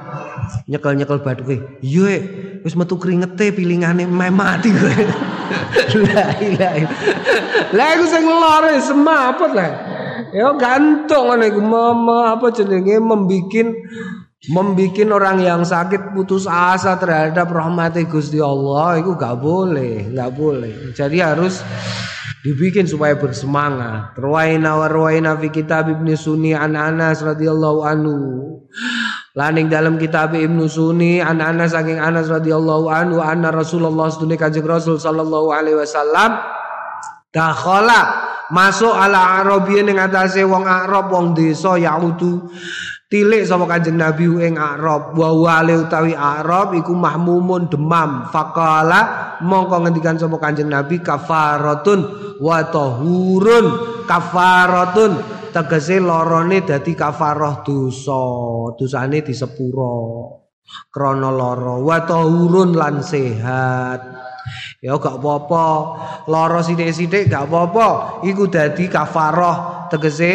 nyekel-nyekel 0.70 1.18
bathuke. 1.18 1.82
Iya, 1.82 2.14
wis 2.62 2.78
metu 2.78 2.94
kringete 2.94 3.50
pilingane 3.50 4.06
meh 4.06 4.30
mati 4.30 4.70
kowe. 4.78 4.94
La 5.98 6.30
ilaha 6.38 6.86
Lah 7.74 7.88
iku 7.98 8.06
sing 8.06 8.22
lara 8.22 8.70
semaput 8.78 9.50
lah. 9.50 9.93
Ya 10.34 10.50
gantung 10.58 11.30
ngono 11.30 11.46
iku 11.46 11.62
apa 12.26 12.50
jenenge 12.50 12.98
membikin 12.98 13.70
membikin 14.50 15.14
orang 15.14 15.40
yang 15.40 15.62
sakit 15.62 16.10
putus 16.10 16.50
asa 16.50 16.98
terhadap 16.98 17.48
rahmat 17.54 17.96
Gusti 18.10 18.42
Allah 18.42 18.98
itu 18.98 19.14
gak 19.14 19.38
boleh, 19.38 20.10
gak 20.10 20.34
boleh. 20.34 20.90
Jadi 20.92 21.22
harus 21.22 21.62
dibikin 22.42 22.84
supaya 22.84 23.14
bersemangat. 23.16 24.18
Ruwaina 24.18 24.76
wa 24.76 24.90
ruwaina 24.90 25.38
fi 25.38 25.48
kitab 25.48 25.88
Ibnu 25.88 26.12
Sunni 26.18 26.52
an 26.52 26.74
Anas 26.76 27.22
radhiyallahu 27.22 27.80
anhu. 27.86 28.16
Laning 29.38 29.70
dalam 29.70 29.96
kitab 30.02 30.34
Ibnu 30.34 30.66
Sunni 30.66 31.22
an 31.22 31.40
Anas 31.40 31.72
saking 31.72 32.02
Anas 32.02 32.26
radhiyallahu 32.26 32.90
anhu 32.90 33.18
anna 33.22 33.54
Rasulullah 33.54 34.10
sedune 34.10 34.34
Kanjeng 34.34 34.66
Rasul 34.66 34.98
sallallahu 34.98 35.50
alaihi 35.50 35.78
wasallam 35.78 36.38
dakhala 37.34 38.30
masuk 38.54 38.94
ala 38.94 39.42
Arabiyyin 39.42 39.90
ing 39.90 39.98
atase 39.98 40.46
wong 40.46 40.62
Arab 40.62 41.10
wong 41.10 41.34
desa 41.34 41.74
Yahudu 41.74 42.46
tilik 43.14 43.46
sapa 43.46 43.70
Kanjeng 43.70 43.94
Nabi 43.94 44.26
ing 44.42 44.58
Arab. 44.58 45.14
Wa 45.14 45.30
wale 45.30 45.78
utawi 45.86 46.18
Arab 46.18 46.74
iku 46.74 46.90
mahmumun 46.98 47.70
demam. 47.70 48.26
Faqala 48.34 49.38
mongko 49.46 49.86
ngendikan 49.86 50.18
sapa 50.18 50.34
Kanjeng 50.42 50.66
Nabi 50.66 50.98
kafaratun 50.98 52.00
wa 52.42 52.58
tahurun. 52.66 53.66
Kafaratun. 54.10 55.12
Tegese 55.54 56.02
lorone 56.02 56.66
dadi 56.66 56.98
kafarah 56.98 57.62
dosa. 57.62 58.22
Dosane 58.74 59.22
disepuro. 59.22 59.94
Krana 60.90 61.30
lara. 61.30 61.78
Wa 61.78 62.02
tahurun 62.02 62.74
lan 62.74 62.98
sehat 62.98 64.33
ya 64.84 65.00
gak 65.00 65.16
apa-apa. 65.24 65.66
Lara 66.28 66.60
sithik-sithik 66.60 67.32
gak 67.32 67.48
apa-apa. 67.48 68.20
Iku 68.28 68.52
dadi 68.52 68.84
kafarah. 68.92 69.88
Tegese 69.88 70.32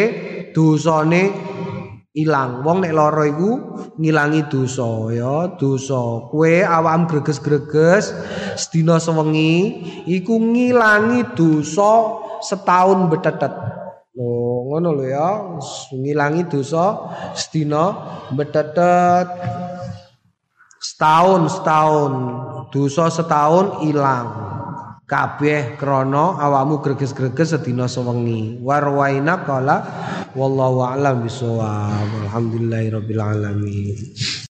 dosane 0.50 1.30
ilang. 2.18 2.66
Wong 2.66 2.82
nek 2.82 2.90
lara 2.90 3.30
iku 3.30 3.78
ngilangi 3.94 4.50
dosa 4.50 5.14
ya. 5.14 5.54
Dosa. 5.54 6.26
Kue 6.26 6.66
awam 6.66 7.06
greges-greges 7.06 8.10
sedina 8.58 8.98
sewengi 8.98 9.86
iku 10.10 10.34
ngilangi 10.34 11.30
dosa 11.38 12.18
setahun 12.42 13.06
betetet 13.12 13.52
oh 14.18 14.66
ngono 14.66 14.98
lho 14.98 15.06
ya. 15.06 15.30
Ngilangi 15.94 16.50
dosa 16.50 17.14
sedina 17.38 17.94
betetet 18.34 19.30
setahun 20.80 21.46
setahun 21.46 22.12
dosa 22.70 23.10
setahun 23.10 23.84
ilang. 23.86 24.48
Kabeh 25.10 25.74
krana 25.74 26.38
awakmu 26.38 26.78
greges-greges 26.86 27.58
sedina 27.58 27.90
sewengi. 27.90 28.62
Warwaina 28.62 29.42
kala 29.42 29.76
wallahu 30.38 30.86
a'lam 30.86 31.26
bisawab 31.26 32.30
alhamdulillahirabbil 32.30 33.18
alamin 33.18 33.98